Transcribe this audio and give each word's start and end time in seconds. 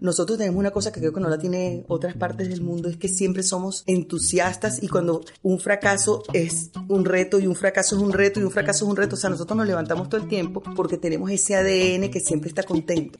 Nosotros 0.00 0.38
tenemos 0.38 0.58
una 0.58 0.70
cosa 0.70 0.92
que 0.92 1.00
creo 1.00 1.12
que 1.12 1.20
no 1.20 1.28
la 1.28 1.38
tiene 1.38 1.84
otras 1.88 2.14
partes 2.14 2.48
del 2.48 2.62
mundo, 2.62 2.88
es 2.88 2.96
que 2.96 3.08
siempre 3.08 3.42
somos 3.42 3.82
entusiastas 3.86 4.82
y 4.82 4.88
cuando 4.88 5.22
un 5.42 5.58
fracaso 5.58 6.22
es 6.32 6.70
un 6.88 7.04
reto 7.04 7.38
y 7.38 7.46
un 7.46 7.54
fracaso 7.54 7.96
es 7.96 8.02
un 8.02 8.12
reto 8.12 8.40
y 8.40 8.44
un 8.44 8.50
fracaso 8.50 8.84
es 8.84 8.90
un 8.90 8.96
reto, 8.96 9.14
o 9.14 9.18
sea, 9.18 9.30
nosotros 9.30 9.56
nos 9.56 9.66
levantamos 9.66 10.08
todo 10.08 10.20
el 10.20 10.28
tiempo 10.28 10.62
porque 10.76 10.98
tenemos 10.98 11.30
ese 11.30 11.54
ADN 11.54 12.10
que 12.10 12.20
siempre 12.20 12.48
está 12.48 12.62
contento. 12.62 13.18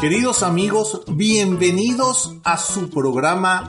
Queridos 0.00 0.42
amigos, 0.44 1.02
bienvenidos 1.10 2.36
a 2.44 2.56
su 2.56 2.88
programa 2.88 3.66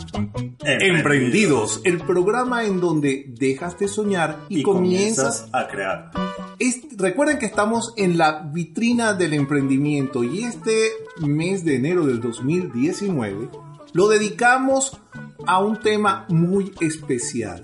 Emprendidos, 0.63 1.81
el 1.85 1.97
programa 1.99 2.65
en 2.65 2.79
donde 2.79 3.25
dejas 3.29 3.79
de 3.79 3.87
soñar 3.87 4.41
y, 4.47 4.59
y 4.59 4.63
comienzas, 4.63 5.41
comienzas 5.41 5.49
a 5.53 5.67
crear. 5.67 6.11
Es- 6.59 6.81
recuerden 6.97 7.39
que 7.39 7.47
estamos 7.47 7.93
en 7.97 8.17
la 8.19 8.41
vitrina 8.53 9.13
del 9.13 9.33
emprendimiento 9.33 10.23
y 10.23 10.43
este 10.43 10.89
mes 11.25 11.65
de 11.65 11.77
enero 11.77 12.05
del 12.05 12.21
2019 12.21 13.49
lo 13.93 14.07
dedicamos 14.07 14.99
a 15.47 15.57
un 15.63 15.79
tema 15.79 16.25
muy 16.29 16.71
especial. 16.79 17.63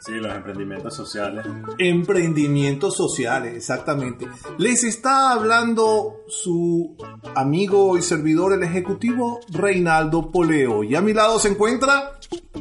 Sí, 0.00 0.12
los 0.12 0.34
emprendimientos 0.34 0.96
sociales. 0.96 1.44
Emprendimientos 1.78 2.96
sociales, 2.96 3.54
exactamente. 3.54 4.26
Les 4.56 4.82
está 4.82 5.32
hablando 5.32 6.24
su 6.26 6.96
amigo 7.34 7.98
y 7.98 8.02
servidor, 8.02 8.54
el 8.54 8.62
ejecutivo 8.62 9.40
Reinaldo 9.50 10.30
Poleo. 10.30 10.82
Y 10.84 10.94
a 10.94 11.02
mi 11.02 11.12
lado 11.12 11.38
se 11.38 11.48
encuentra... 11.48 12.18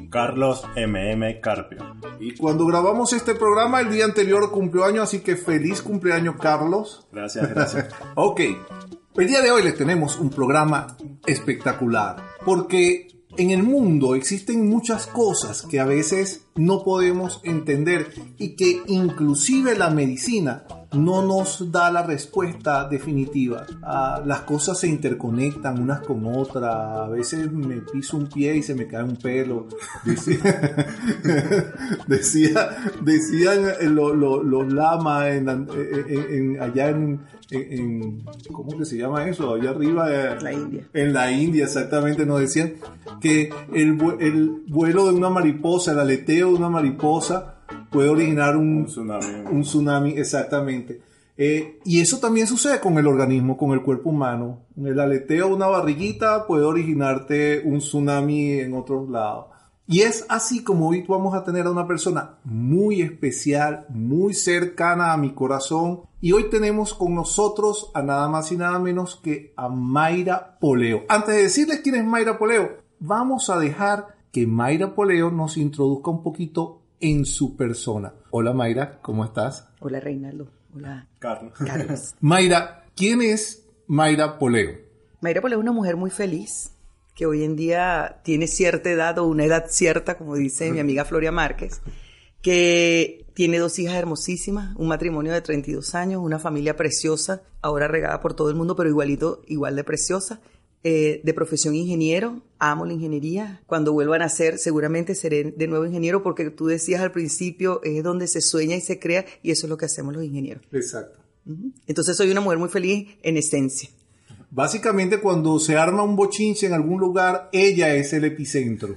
Carlos 0.09 0.63
MM 0.75 1.39
Carpio. 1.41 1.95
Y 2.19 2.35
cuando 2.35 2.65
grabamos 2.65 3.13
este 3.13 3.35
programa, 3.35 3.79
el 3.79 3.89
día 3.89 4.03
anterior 4.03 4.51
cumplió 4.51 4.83
año, 4.83 5.01
así 5.01 5.19
que 5.21 5.37
feliz 5.37 5.81
cumpleaños, 5.81 6.35
Carlos. 6.41 7.07
Gracias, 7.11 7.49
gracias. 7.49 7.87
Ok, 8.15 8.41
el 9.15 9.27
día 9.27 9.41
de 9.41 9.51
hoy 9.51 9.63
les 9.63 9.75
tenemos 9.77 10.19
un 10.19 10.29
programa 10.29 10.97
espectacular, 11.25 12.17
porque 12.43 13.07
en 13.37 13.51
el 13.51 13.63
mundo 13.63 14.15
existen 14.15 14.69
muchas 14.69 15.07
cosas 15.07 15.61
que 15.61 15.79
a 15.79 15.85
veces 15.85 16.45
no 16.55 16.83
podemos 16.83 17.41
entender 17.43 18.13
y 18.37 18.55
que 18.55 18.81
inclusive 18.87 19.77
la 19.77 19.89
medicina 19.89 20.65
no 20.93 21.21
nos 21.21 21.71
da 21.71 21.91
la 21.91 22.01
respuesta 22.03 22.87
definitiva. 22.89 23.65
Ah, 23.83 24.21
las 24.25 24.41
cosas 24.41 24.79
se 24.79 24.87
interconectan 24.87 25.79
unas 25.79 25.99
con 26.01 26.25
otras, 26.25 26.73
a 26.73 27.07
veces 27.09 27.51
me 27.51 27.77
piso 27.81 28.17
un 28.17 28.27
pie 28.27 28.55
y 28.57 28.63
se 28.63 28.73
me 28.73 28.87
cae 28.87 29.03
un 29.03 29.15
pelo. 29.17 29.67
Decía, 30.05 30.41
decía- 32.07 32.69
decían 33.01 33.59
eh, 33.79 33.85
lo- 33.89 34.13
lo- 34.13 34.43
los 34.43 34.71
lamas 34.73 35.27
en, 35.27 35.49
en- 35.49 35.67
en- 36.29 36.61
allá 36.61 36.89
en, 36.89 37.21
¿cómo 38.51 38.77
que 38.77 38.85
se 38.85 38.97
llama 38.97 39.27
eso? 39.27 39.53
Allá 39.53 39.71
arriba. 39.71 40.07
eh, 40.13 40.37
La 40.41 40.53
India. 40.53 40.87
En 40.93 41.13
la 41.13 41.31
India, 41.31 41.65
exactamente, 41.65 42.25
nos 42.25 42.39
decían 42.39 42.73
que 43.21 43.49
el, 43.73 43.97
el 44.19 44.63
vuelo 44.67 45.05
de 45.07 45.13
una 45.13 45.29
mariposa, 45.29 45.91
el 45.91 45.99
aleteo 45.99 46.49
de 46.49 46.55
una 46.55 46.69
mariposa 46.69 47.55
puede 47.89 48.09
originar 48.09 48.57
un, 48.57 48.79
Un 48.79 48.85
tsunami. 48.85 49.25
un 49.51 49.61
tsunami, 49.61 50.11
exactamente. 50.11 51.01
Eh, 51.41 51.79
y 51.85 52.01
eso 52.01 52.17
también 52.19 52.47
sucede 52.47 52.81
con 52.81 52.97
el 52.97 53.07
organismo, 53.07 53.57
con 53.57 53.71
el 53.71 53.81
cuerpo 53.81 54.09
humano. 54.09 54.65
El 54.75 54.99
aleteo 54.99 55.47
de 55.47 55.53
una 55.53 55.67
barriguita 55.67 56.45
puede 56.45 56.65
originarte 56.65 57.61
un 57.63 57.79
tsunami 57.79 58.59
en 58.59 58.73
otros 58.73 59.09
lados. 59.09 59.45
Y 59.87 60.01
es 60.01 60.25
así 60.29 60.63
como 60.63 60.89
hoy 60.89 61.03
vamos 61.07 61.33
a 61.33 61.43
tener 61.43 61.65
a 61.65 61.71
una 61.71 61.87
persona 61.87 62.37
muy 62.43 63.01
especial, 63.01 63.87
muy 63.89 64.33
cercana 64.33 65.13
a 65.13 65.17
mi 65.17 65.31
corazón. 65.33 66.01
Y 66.21 66.33
hoy 66.33 66.49
tenemos 66.49 66.93
con 66.93 67.15
nosotros 67.15 67.89
a 67.93 68.03
nada 68.03 68.27
más 68.27 68.51
y 68.51 68.57
nada 68.57 68.77
menos 68.77 69.15
que 69.15 69.53
a 69.55 69.69
Mayra 69.69 70.59
Poleo. 70.59 71.05
Antes 71.07 71.35
de 71.35 71.43
decirles 71.43 71.79
quién 71.79 71.95
es 71.95 72.05
Mayra 72.05 72.37
Poleo, 72.37 72.79
vamos 72.99 73.49
a 73.49 73.57
dejar 73.57 74.19
que 74.31 74.45
Mayra 74.45 74.93
Poleo 74.93 75.31
nos 75.31 75.57
introduzca 75.57 76.11
un 76.11 76.21
poquito 76.21 76.78
en 76.99 77.25
su 77.25 77.55
persona. 77.55 78.13
Hola 78.31 78.53
Mayra, 78.53 78.99
¿cómo 79.01 79.25
estás? 79.25 79.67
Hola 79.79 79.99
Reinaldo, 79.99 80.47
hola 80.75 81.07
Carlos. 81.19 81.53
Carlos. 81.57 82.15
Mayra, 82.19 82.85
¿quién 82.95 83.21
es 83.21 83.65
Mayra 83.87 84.37
Poleo? 84.37 84.77
Mayra 85.21 85.41
Polo 85.41 85.55
es 85.55 85.61
una 85.61 85.71
mujer 85.71 85.97
muy 85.97 86.09
feliz 86.09 86.71
que 87.15 87.25
hoy 87.25 87.43
en 87.43 87.55
día 87.57 88.21
tiene 88.23 88.47
cierta 88.47 88.89
edad 88.89 89.17
o 89.17 89.25
una 89.25 89.43
edad 89.43 89.65
cierta, 89.67 90.17
como 90.17 90.35
dice 90.35 90.71
mi 90.71 90.79
amiga 90.79 91.03
Floria 91.03 91.33
Márquez, 91.33 91.81
que 92.41 93.25
tiene 93.33 93.57
dos 93.57 93.77
hijas 93.79 93.95
hermosísimas, 93.95 94.73
un 94.77 94.87
matrimonio 94.87 95.33
de 95.33 95.41
32 95.41 95.95
años, 95.95 96.21
una 96.23 96.39
familia 96.39 96.77
preciosa, 96.77 97.41
ahora 97.61 97.89
regada 97.89 98.21
por 98.21 98.35
todo 98.35 98.49
el 98.49 98.55
mundo, 98.55 98.75
pero 98.77 98.89
igualito, 98.89 99.41
igual 99.47 99.75
de 99.75 99.83
preciosa. 99.83 100.39
Eh, 100.83 101.21
de 101.23 101.33
profesión 101.33 101.75
ingeniero, 101.75 102.41
amo 102.57 102.85
la 102.85 102.93
ingeniería. 102.93 103.61
Cuando 103.65 103.93
vuelvan 103.93 104.21
a 104.21 104.29
ser, 104.29 104.57
seguramente 104.57 105.13
seré 105.13 105.51
de 105.51 105.67
nuevo 105.67 105.85
ingeniero 105.85 106.23
porque 106.23 106.49
tú 106.49 106.67
decías 106.67 107.01
al 107.01 107.11
principio, 107.11 107.81
es 107.83 108.03
donde 108.03 108.27
se 108.27 108.41
sueña 108.41 108.75
y 108.75 108.81
se 108.81 108.99
crea 108.99 109.25
y 109.43 109.51
eso 109.51 109.65
es 109.65 109.69
lo 109.69 109.77
que 109.77 109.85
hacemos 109.85 110.13
los 110.13 110.23
ingenieros. 110.23 110.63
Exacto. 110.71 111.19
Entonces 111.87 112.15
soy 112.15 112.31
una 112.31 112.41
mujer 112.41 112.59
muy 112.59 112.69
feliz 112.69 113.09
en 113.23 113.37
esencia. 113.37 113.89
Básicamente 114.51 115.19
cuando 115.19 115.59
se 115.59 115.77
arma 115.77 116.01
un 116.01 116.15
bochinche 116.15 116.65
en 116.65 116.73
algún 116.73 116.99
lugar, 116.99 117.49
ella 117.51 117.93
es 117.93 118.13
el 118.13 118.25
epicentro. 118.25 118.95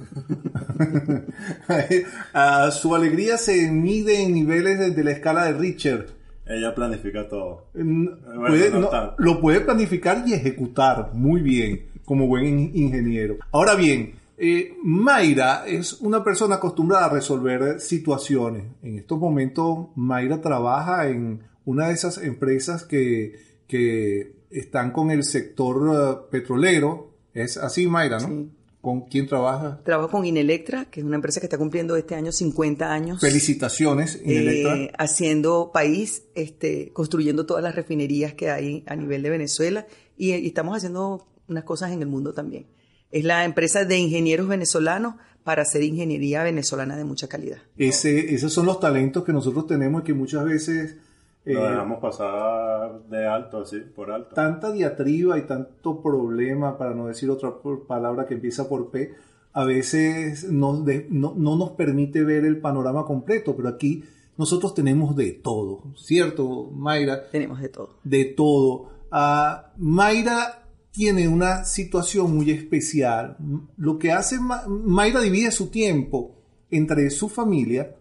Su 2.81 2.95
alegría 2.95 3.37
se 3.37 3.71
mide 3.71 4.23
en 4.23 4.33
niveles 4.33 4.95
de 4.95 5.05
la 5.05 5.11
escala 5.11 5.45
de 5.45 5.53
Richard. 5.55 6.07
Ella 6.47 6.75
planifica 6.75 7.29
todo. 7.29 7.67
Bueno, 7.75 8.19
puede- 8.49 8.71
no 8.71 8.81
no, 8.81 8.89
tanto. 8.89 9.15
lo 9.19 9.41
puede 9.41 9.61
planificar 9.61 10.25
y 10.27 10.35
ejecutar 10.35 11.11
muy 11.15 11.41
bien 11.41 11.87
como 12.05 12.27
buen 12.27 12.45
in- 12.47 12.71
ingeniero. 12.75 13.37
Ahora 13.53 13.75
bien, 13.77 14.15
eh, 14.39 14.75
Mayra 14.83 15.65
es 15.67 16.01
una 16.01 16.25
persona 16.25 16.57
acostumbrada 16.57 17.07
a 17.07 17.09
resolver 17.11 17.81
situaciones. 17.81 18.65
En 18.83 18.99
estos 18.99 19.19
momentos, 19.21 19.87
Mayra 19.95 20.41
trabaja 20.41 21.07
en 21.09 21.41
una 21.65 21.87
de 21.89 21.95
esas 21.95 22.19
empresas 22.19 22.85
que, 22.85 23.37
que 23.69 24.33
están 24.51 24.91
con 24.91 25.11
el 25.13 25.23
sector 25.23 25.77
eh, 25.95 26.27
petrolero. 26.31 27.13
Es 27.35 27.57
así, 27.57 27.87
Mayra, 27.87 28.19
¿no? 28.19 28.27
Sí. 28.29 28.51
¿Con 28.83 29.03
quién 29.03 29.29
trabaja? 29.29 29.81
Trabajo 29.85 30.11
con 30.11 30.27
Inelectra, 30.27 30.87
que 30.91 31.01
es 31.01 31.07
una 31.07 31.15
empresa 31.15 31.39
que 31.39 31.47
está 31.47 31.57
cumpliendo 31.57 31.95
este 31.95 32.17
año 32.17 32.33
50 32.33 32.93
años. 32.93 33.21
Felicitaciones, 33.21 34.21
Inelectra. 34.25 34.77
eh, 34.77 34.93
haciendo 34.99 35.71
país, 35.73 36.25
este, 36.35 36.91
construyendo 36.93 37.47
todas 37.47 37.63
las 37.63 37.77
refinerías 37.77 38.35
que 38.35 38.51
hay 38.51 38.83
a 38.89 38.97
nivel 38.97 39.23
de 39.23 39.31
Venezuela 39.31 39.87
y, 40.17 40.35
y 40.35 40.49
estamos 40.49 40.77
haciendo 40.77 41.29
unas 41.49 41.63
cosas 41.63 41.93
en 41.93 42.03
el 42.03 42.09
mundo 42.09 42.35
también. 42.35 42.67
Es 43.13 43.25
la 43.25 43.45
empresa 43.45 43.85
de 43.85 43.99
ingenieros 43.99 44.49
venezolanos 44.49 45.15
para 45.45 45.63
hacer 45.63 45.85
ingeniería 45.85 46.43
venezolana 46.43 46.97
de 46.97 47.05
mucha 47.05 47.29
calidad. 47.29 47.59
Ese, 47.77 48.35
esos 48.35 48.53
son 48.53 48.67
los 48.67 48.81
talentos 48.81 49.23
que 49.23 49.33
nosotros 49.33 49.67
tenemos 49.69 50.03
y 50.03 50.05
que 50.07 50.15
muchas 50.15 50.45
veces... 50.45 50.97
eh, 51.45 51.55
Lo 51.55 51.63
dejamos 51.65 51.99
pasar 52.01 53.03
de 53.09 53.27
alto, 53.27 53.59
así, 53.63 53.81
por 53.81 54.11
alto. 54.11 54.35
tanta 54.35 54.71
diatriba 54.73 55.39
y 55.39 55.43
tanto 55.43 56.01
problema, 56.03 56.79
para 56.79 56.95
no 56.95 57.07
decir 57.09 57.31
otra 57.31 57.53
palabra 57.89 58.27
que 58.27 58.35
empieza 58.35 58.69
por 58.69 58.91
P, 58.91 59.15
a 59.53 59.65
veces 59.65 60.51
nos 60.51 60.85
de- 60.85 61.07
no, 61.11 61.35
no 61.37 61.57
nos 61.57 61.71
permite 61.73 62.23
ver 62.25 62.45
el 62.45 62.61
panorama 62.61 63.05
completo, 63.05 63.55
pero 63.57 63.69
aquí 63.69 64.03
nosotros 64.39 64.75
tenemos 64.75 65.15
de 65.17 65.33
todo, 65.33 65.83
¿cierto, 65.97 66.71
Mayra? 66.73 67.29
Tenemos 67.31 67.61
de 67.61 67.69
todo. 67.69 67.91
De 68.03 68.25
todo. 68.25 68.89
Ah, 69.11 69.73
Mayra 69.77 70.65
tiene 70.91 71.29
una 71.29 71.65
situación 71.65 72.35
muy 72.35 72.51
especial. 72.51 73.37
Lo 73.77 73.99
que 73.99 74.11
hace, 74.13 74.39
Ma- 74.41 74.65
Mayra 74.69 75.21
divide 75.21 75.51
su 75.51 75.69
tiempo 75.69 76.37
entre 76.71 77.11
su 77.11 77.29
familia, 77.29 77.95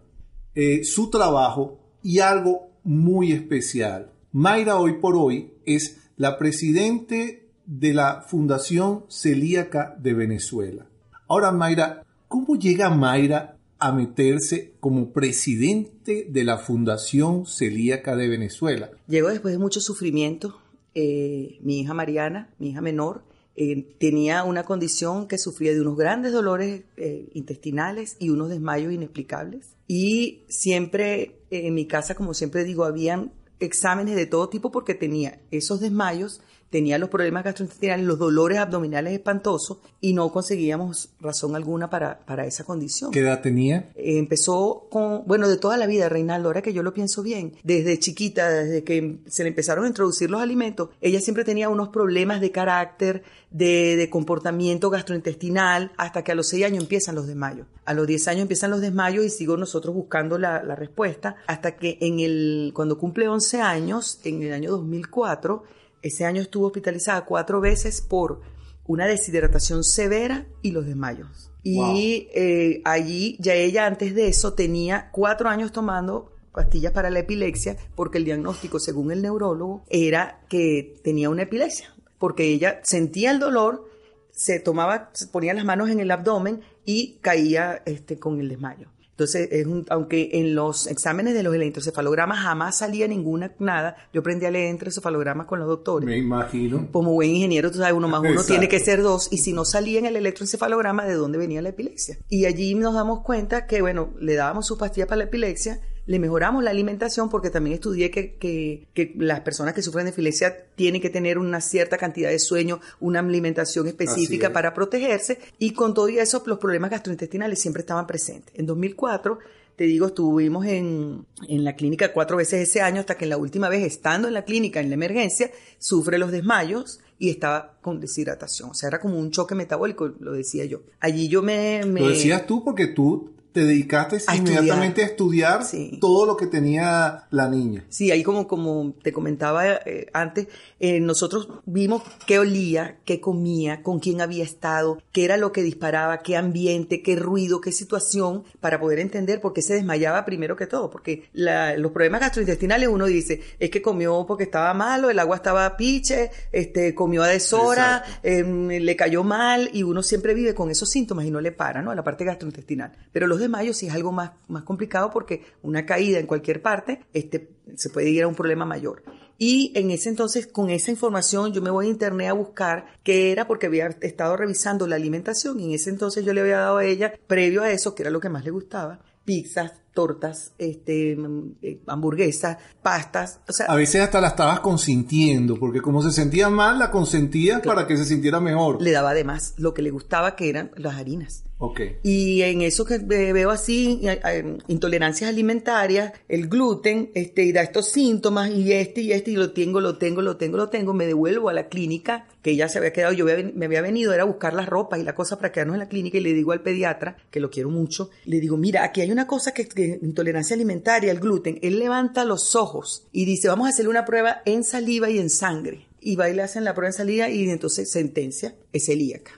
eh, 0.54 0.84
su 0.84 1.10
trabajo 1.10 1.78
y 2.02 2.20
algo 2.20 2.68
muy 2.84 3.32
especial. 3.32 4.10
Mayra 4.32 4.78
hoy 4.78 4.94
por 4.94 5.16
hoy 5.16 5.52
es 5.66 6.00
la 6.16 6.38
presidente 6.38 7.48
de 7.66 7.94
la 7.94 8.22
Fundación 8.22 9.04
Celíaca 9.08 9.96
de 9.98 10.14
Venezuela. 10.14 10.86
Ahora, 11.28 11.52
Mayra, 11.52 12.04
¿cómo 12.28 12.56
llega 12.56 12.90
Mayra 12.90 13.56
a 13.78 13.92
meterse 13.92 14.74
como 14.80 15.12
presidente 15.12 16.26
de 16.28 16.44
la 16.44 16.58
Fundación 16.58 17.46
Celíaca 17.46 18.16
de 18.16 18.28
Venezuela? 18.28 18.90
Llegó 19.08 19.28
después 19.28 19.52
de 19.52 19.58
mucho 19.58 19.80
sufrimiento. 19.80 20.58
eh, 20.94 21.58
mi 21.62 21.80
hija 21.80 21.94
Mariana, 21.94 22.50
mi 22.58 22.68
hija 22.70 22.82
menor, 22.82 23.22
eh, 23.54 23.94
tenía 23.98 24.44
una 24.44 24.64
condición 24.64 25.28
que 25.28 25.38
sufría 25.38 25.72
de 25.72 25.80
unos 25.80 25.96
grandes 25.96 26.32
dolores 26.32 26.84
eh, 26.96 27.28
intestinales 27.34 28.16
y 28.18 28.30
unos 28.30 28.48
desmayos 28.48 28.92
inexplicables. 28.92 29.71
Y 29.86 30.44
siempre 30.48 31.42
eh, 31.50 31.66
en 31.66 31.74
mi 31.74 31.86
casa, 31.86 32.14
como 32.14 32.34
siempre 32.34 32.64
digo, 32.64 32.84
habían 32.84 33.32
exámenes 33.60 34.16
de 34.16 34.26
todo 34.26 34.48
tipo 34.48 34.72
porque 34.72 34.94
tenía 34.94 35.40
esos 35.50 35.80
desmayos, 35.80 36.40
tenía 36.72 36.98
los 36.98 37.10
problemas 37.10 37.44
gastrointestinales, 37.44 38.06
los 38.06 38.18
dolores 38.18 38.58
abdominales 38.58 39.12
espantosos 39.12 39.78
y 40.00 40.14
no 40.14 40.32
conseguíamos 40.32 41.10
razón 41.20 41.54
alguna 41.54 41.90
para, 41.90 42.20
para 42.20 42.46
esa 42.46 42.64
condición. 42.64 43.10
¿Qué 43.10 43.20
edad 43.20 43.42
tenía? 43.42 43.90
Eh, 43.94 44.16
empezó 44.16 44.88
con, 44.90 45.24
bueno, 45.26 45.48
de 45.48 45.58
toda 45.58 45.76
la 45.76 45.86
vida, 45.86 46.08
Reinaldo, 46.08 46.48
ahora 46.48 46.62
que 46.62 46.72
yo 46.72 46.82
lo 46.82 46.94
pienso 46.94 47.22
bien, 47.22 47.52
desde 47.62 47.98
chiquita, 47.98 48.48
desde 48.48 48.82
que 48.84 49.18
se 49.26 49.42
le 49.42 49.50
empezaron 49.50 49.84
a 49.84 49.88
introducir 49.88 50.30
los 50.30 50.40
alimentos, 50.40 50.88
ella 51.02 51.20
siempre 51.20 51.44
tenía 51.44 51.68
unos 51.68 51.90
problemas 51.90 52.40
de 52.40 52.50
carácter, 52.50 53.22
de, 53.50 53.96
de 53.96 54.08
comportamiento 54.08 54.88
gastrointestinal, 54.88 55.92
hasta 55.98 56.24
que 56.24 56.32
a 56.32 56.34
los 56.34 56.48
6 56.48 56.64
años 56.64 56.84
empiezan 56.84 57.14
los 57.14 57.26
desmayos. 57.26 57.66
A 57.84 57.92
los 57.92 58.06
10 58.06 58.28
años 58.28 58.42
empiezan 58.42 58.70
los 58.70 58.80
desmayos 58.80 59.26
y 59.26 59.28
sigo 59.28 59.58
nosotros 59.58 59.94
buscando 59.94 60.38
la, 60.38 60.62
la 60.62 60.74
respuesta, 60.74 61.36
hasta 61.46 61.76
que 61.76 61.98
en 62.00 62.20
el, 62.20 62.72
cuando 62.74 62.96
cumple 62.96 63.28
11 63.28 63.60
años, 63.60 64.18
en 64.24 64.42
el 64.42 64.54
año 64.54 64.70
2004, 64.70 65.64
ese 66.02 66.24
año 66.24 66.42
estuvo 66.42 66.66
hospitalizada 66.66 67.24
cuatro 67.24 67.60
veces 67.60 68.00
por 68.00 68.40
una 68.86 69.06
deshidratación 69.06 69.84
severa 69.84 70.46
y 70.60 70.72
los 70.72 70.86
desmayos. 70.86 71.50
Y 71.62 72.28
eh, 72.34 72.82
allí 72.84 73.36
ya 73.38 73.54
ella 73.54 73.86
antes 73.86 74.14
de 74.14 74.28
eso 74.28 74.54
tenía 74.54 75.10
cuatro 75.12 75.48
años 75.48 75.70
tomando 75.70 76.32
pastillas 76.52 76.92
para 76.92 77.08
la 77.08 77.20
epilepsia 77.20 77.76
porque 77.94 78.18
el 78.18 78.24
diagnóstico, 78.24 78.78
según 78.78 79.12
el 79.12 79.22
neurólogo, 79.22 79.84
era 79.88 80.40
que 80.48 81.00
tenía 81.02 81.30
una 81.30 81.42
epilepsia. 81.42 81.94
Porque 82.18 82.44
ella 82.44 82.80
sentía 82.82 83.30
el 83.30 83.38
dolor, 83.38 83.88
se 84.32 84.60
tomaba, 84.60 85.10
se 85.12 85.26
ponía 85.28 85.54
las 85.54 85.64
manos 85.64 85.90
en 85.90 86.00
el 86.00 86.10
abdomen 86.10 86.60
y 86.84 87.18
caía 87.20 87.82
este, 87.86 88.18
con 88.18 88.40
el 88.40 88.48
desmayo. 88.48 88.91
Entonces, 89.12 89.48
es 89.52 89.66
un- 89.66 89.84
aunque 89.90 90.30
en 90.32 90.54
los 90.54 90.86
exámenes 90.86 91.34
de 91.34 91.42
los 91.42 91.54
electroencefalogramas 91.54 92.38
jamás 92.40 92.78
salía 92.78 93.06
ninguna 93.06 93.52
nada, 93.58 93.94
yo 94.12 94.20
aprendí 94.20 94.46
a 94.46 94.50
leer 94.50 94.68
electroencefalogramas 94.68 95.46
con 95.46 95.58
los 95.58 95.68
doctores 95.68 96.06
Me 96.08 96.16
imagino. 96.16 96.88
como 96.90 97.12
buen 97.12 97.28
ingeniero, 97.30 97.70
tú 97.70 97.78
sabes, 97.78 97.92
uno 97.92 98.08
más 98.08 98.20
uno 98.20 98.30
Exacto. 98.30 98.48
tiene 98.54 98.68
que 98.68 98.80
ser 98.80 99.02
dos, 99.02 99.28
y 99.30 99.38
si 99.38 99.52
no 99.52 99.64
salía 99.66 99.98
en 99.98 100.06
el 100.06 100.16
electroencefalograma, 100.16 101.04
¿de 101.04 101.14
dónde 101.14 101.36
venía 101.38 101.60
la 101.62 101.68
epilepsia? 101.68 102.16
Y 102.28 102.46
allí 102.46 102.74
nos 102.74 102.94
damos 102.94 103.20
cuenta 103.22 103.66
que, 103.66 103.82
bueno, 103.82 104.14
le 104.18 104.34
dábamos 104.34 104.66
sus 104.66 104.78
pastillas 104.78 105.08
para 105.08 105.18
la 105.18 105.24
epilepsia, 105.24 105.80
le 106.06 106.18
mejoramos 106.18 106.64
la 106.64 106.70
alimentación, 106.70 107.28
porque 107.30 107.50
también 107.50 107.74
estudié 107.74 108.10
que, 108.10 108.34
que, 108.34 108.88
que 108.92 109.14
las 109.18 109.40
personas 109.40 109.72
que 109.74 109.82
sufren 109.82 110.04
de 110.06 110.10
epilepsia 110.10 110.66
tienen 110.74 111.00
que 111.00 111.10
tener 111.10 111.38
una 111.38 111.60
cierta 111.60 111.96
cantidad 111.96 112.28
de 112.30 112.38
sueño, 112.40 112.80
una 112.98 113.20
alimentación 113.20 113.86
específica 113.86 114.48
es. 114.48 114.52
para 114.52 114.74
protegerse, 114.74 115.38
y 115.58 115.72
con 115.72 115.94
todo 115.94 116.08
eso, 116.08 116.42
los 116.46 116.58
problemas 116.58 116.90
gastrointestinales 116.90 117.60
siempre 117.60 117.80
estaban 117.82 118.06
presentes. 118.08 118.52
En 118.56 118.66
2004, 118.66 119.38
te 119.76 119.84
digo, 119.84 120.08
estuvimos 120.08 120.66
en, 120.66 121.24
en 121.48 121.64
la 121.64 121.76
clínica 121.76 122.12
cuatro 122.12 122.36
veces 122.36 122.68
ese 122.68 122.80
año 122.82 123.00
hasta 123.00 123.16
que 123.16 123.24
en 123.24 123.30
la 123.30 123.36
última 123.38 123.68
vez, 123.68 123.84
estando 123.84 124.28
en 124.28 124.34
la 124.34 124.44
clínica, 124.44 124.80
en 124.80 124.88
la 124.88 124.94
emergencia, 124.96 125.50
sufre 125.78 126.18
los 126.18 126.30
desmayos 126.32 127.00
y 127.18 127.30
estaba 127.30 127.78
con 127.80 128.00
deshidratación. 128.00 128.70
O 128.70 128.74
sea, 128.74 128.88
era 128.88 129.00
como 129.00 129.18
un 129.18 129.30
choque 129.30 129.54
metabólico, 129.54 130.12
lo 130.18 130.32
decía 130.32 130.64
yo. 130.64 130.82
Allí 131.00 131.28
yo 131.28 131.42
me... 131.42 131.82
me- 131.86 132.00
Lo 132.00 132.08
decías 132.08 132.44
tú 132.46 132.62
porque 132.64 132.88
tú 132.88 133.30
te 133.52 133.64
dedicaste 133.64 134.18
A 134.26 134.36
inmediatamente 134.36 135.02
a 135.02 135.06
estudiar 135.06 135.64
Sí. 135.64 135.98
todo 136.00 136.26
lo 136.26 136.36
que 136.36 136.46
tenía 136.46 137.24
la 137.30 137.48
niña. 137.48 137.84
Sí, 137.88 138.10
ahí 138.10 138.22
como, 138.22 138.48
como 138.48 138.94
te 139.02 139.12
comentaba 139.12 139.66
eh, 139.84 140.06
antes, 140.12 140.48
eh, 140.80 141.00
nosotros 141.00 141.48
vimos 141.66 142.02
qué 142.26 142.38
olía, 142.38 142.96
qué 143.04 143.20
comía, 143.20 143.82
con 143.82 143.98
quién 144.00 144.20
había 144.20 144.44
estado, 144.44 144.98
qué 145.12 145.24
era 145.24 145.36
lo 145.36 145.52
que 145.52 145.62
disparaba, 145.62 146.18
qué 146.22 146.36
ambiente, 146.36 147.02
qué 147.02 147.16
ruido, 147.16 147.60
qué 147.60 147.72
situación, 147.72 148.44
para 148.60 148.80
poder 148.80 148.98
entender 148.98 149.40
por 149.40 149.52
qué 149.52 149.62
se 149.62 149.74
desmayaba 149.74 150.24
primero 150.24 150.56
que 150.56 150.66
todo. 150.66 150.90
Porque 150.90 151.24
la- 151.32 151.76
los 151.76 151.92
problemas 151.92 152.20
gastrointestinales 152.22 152.88
uno 152.88 153.06
dice, 153.06 153.40
es 153.58 153.70
que 153.70 153.82
comió 153.82 154.24
porque 154.26 154.44
estaba 154.44 154.72
malo, 154.74 155.10
el 155.10 155.18
agua 155.18 155.36
estaba 155.36 155.76
piche, 155.76 156.30
este, 156.52 156.94
comió 156.94 157.22
a 157.22 157.28
deshora, 157.28 158.02
em, 158.22 158.68
le 158.68 158.96
cayó 158.96 159.24
mal, 159.24 159.68
y 159.72 159.82
uno 159.82 160.02
siempre 160.02 160.34
vive 160.34 160.54
con 160.54 160.70
esos 160.70 160.88
síntomas 160.90 161.24
y 161.26 161.30
no 161.30 161.40
le 161.40 161.52
para, 161.52 161.82
¿no? 161.82 161.94
La 161.94 162.02
parte 162.04 162.24
gastrointestinal. 162.24 162.92
Pero 163.12 163.26
los 163.26 163.41
desmayos 163.42 163.76
sí 163.76 163.86
es 163.86 163.94
algo 163.94 164.12
más, 164.12 164.32
más 164.48 164.64
complicado 164.64 165.10
porque 165.10 165.42
una 165.62 165.84
caída 165.86 166.18
en 166.18 166.26
cualquier 166.26 166.62
parte 166.62 167.00
este, 167.12 167.50
se 167.76 167.90
puede 167.90 168.10
ir 168.10 168.22
a 168.22 168.28
un 168.28 168.34
problema 168.34 168.64
mayor. 168.64 169.02
Y 169.38 169.72
en 169.74 169.90
ese 169.90 170.08
entonces, 170.08 170.46
con 170.46 170.70
esa 170.70 170.90
información, 170.90 171.52
yo 171.52 171.62
me 171.62 171.70
voy 171.70 171.86
a 171.86 171.90
internet 171.90 172.28
a 172.28 172.32
buscar 172.32 172.86
qué 173.02 173.32
era 173.32 173.46
porque 173.46 173.66
había 173.66 173.88
estado 174.00 174.36
revisando 174.36 174.86
la 174.86 174.96
alimentación 174.96 175.58
y 175.58 175.64
en 175.64 175.72
ese 175.72 175.90
entonces 175.90 176.24
yo 176.24 176.32
le 176.32 176.42
había 176.42 176.58
dado 176.58 176.76
a 176.78 176.84
ella, 176.84 177.12
previo 177.26 177.62
a 177.62 177.70
eso, 177.70 177.94
que 177.94 178.02
era 178.02 178.10
lo 178.10 178.20
que 178.20 178.28
más 178.28 178.44
le 178.44 178.52
gustaba, 178.52 179.00
pizzas, 179.24 179.72
tortas, 179.92 180.52
este, 180.58 181.16
mm, 181.16 181.56
eh, 181.62 181.80
hamburguesas, 181.86 182.58
pastas, 182.82 183.40
o 183.48 183.52
sea, 183.52 183.66
A 183.66 183.74
veces 183.74 184.00
hasta 184.00 184.20
la 184.20 184.28
estabas 184.28 184.60
consintiendo, 184.60 185.58
porque 185.58 185.80
como 185.80 186.02
se 186.02 186.12
sentía 186.12 186.48
mal, 186.48 186.78
la 186.78 186.90
consentías 186.90 187.60
para 187.60 187.86
que 187.86 187.96
se 187.96 188.04
sintiera 188.04 188.40
mejor. 188.40 188.80
le 188.80 188.90
daba 188.90 189.10
además 189.10 189.54
lo 189.58 189.74
que 189.74 189.82
le 189.82 189.90
gustaba, 189.90 190.36
que 190.36 190.48
eran 190.48 190.70
las 190.76 190.96
harinas. 190.96 191.44
Ok. 191.64 191.80
Y 192.02 192.42
en 192.42 192.62
eso 192.62 192.84
que 192.84 192.98
ve- 192.98 193.32
veo 193.32 193.50
así, 193.50 194.00
eh, 194.02 194.18
eh, 194.24 194.58
intolerancias 194.66 195.30
alimentarias, 195.30 196.12
el 196.28 196.48
gluten, 196.48 197.12
este, 197.14 197.44
y 197.44 197.52
da 197.52 197.62
estos 197.62 197.88
síntomas, 197.88 198.50
y 198.50 198.72
este, 198.72 199.02
y 199.02 199.12
este, 199.12 199.30
y 199.30 199.36
lo 199.36 199.52
tengo, 199.52 199.80
lo 199.80 199.96
tengo, 199.96 200.22
lo 200.22 200.36
tengo, 200.36 200.56
lo 200.56 200.70
tengo, 200.70 200.92
me 200.92 201.06
devuelvo 201.06 201.50
a 201.50 201.52
la 201.52 201.68
clínica, 201.68 202.26
que 202.42 202.56
ya 202.56 202.68
se 202.68 202.78
había 202.78 202.92
quedado, 202.92 203.12
yo 203.12 203.24
me 203.54 203.66
había 203.66 203.80
venido, 203.80 204.12
era 204.12 204.24
buscar 204.24 204.54
las 204.54 204.68
ropas 204.68 204.98
y 204.98 205.04
la 205.04 205.14
cosa 205.14 205.36
para 205.36 205.52
quedarnos 205.52 205.74
en 205.76 205.80
la 205.80 205.88
clínica, 205.88 206.18
y 206.18 206.22
le 206.22 206.32
digo 206.34 206.50
al 206.50 206.62
pediatra, 206.62 207.16
que 207.30 207.38
lo 207.38 207.48
quiero 207.48 207.70
mucho, 207.70 208.10
le 208.24 208.40
digo, 208.40 208.56
mira, 208.56 208.82
aquí 208.82 209.00
hay 209.00 209.12
una 209.12 209.28
cosa 209.28 209.54
que, 209.54 209.68
que 209.68 210.00
intolerancia 210.02 210.54
alimentaria, 210.54 211.12
el 211.12 211.20
gluten, 211.20 211.60
él 211.62 211.78
levanta 211.78 212.24
los 212.24 212.56
ojos 212.56 213.06
y 213.12 213.24
dice, 213.24 213.46
vamos 213.46 213.68
a 213.68 213.70
hacerle 213.70 213.90
una 213.90 214.04
prueba 214.04 214.42
en 214.46 214.64
saliva 214.64 215.10
y 215.10 215.18
en 215.20 215.30
sangre. 215.30 215.86
Y 216.00 216.16
va 216.16 216.28
y 216.28 216.34
le 216.34 216.42
hacen 216.42 216.64
la 216.64 216.74
prueba 216.74 216.88
en 216.88 216.94
saliva 216.94 217.28
y 217.28 217.48
entonces 217.48 217.88
sentencia, 217.88 218.56
es 218.72 218.86
celíaca. 218.86 219.30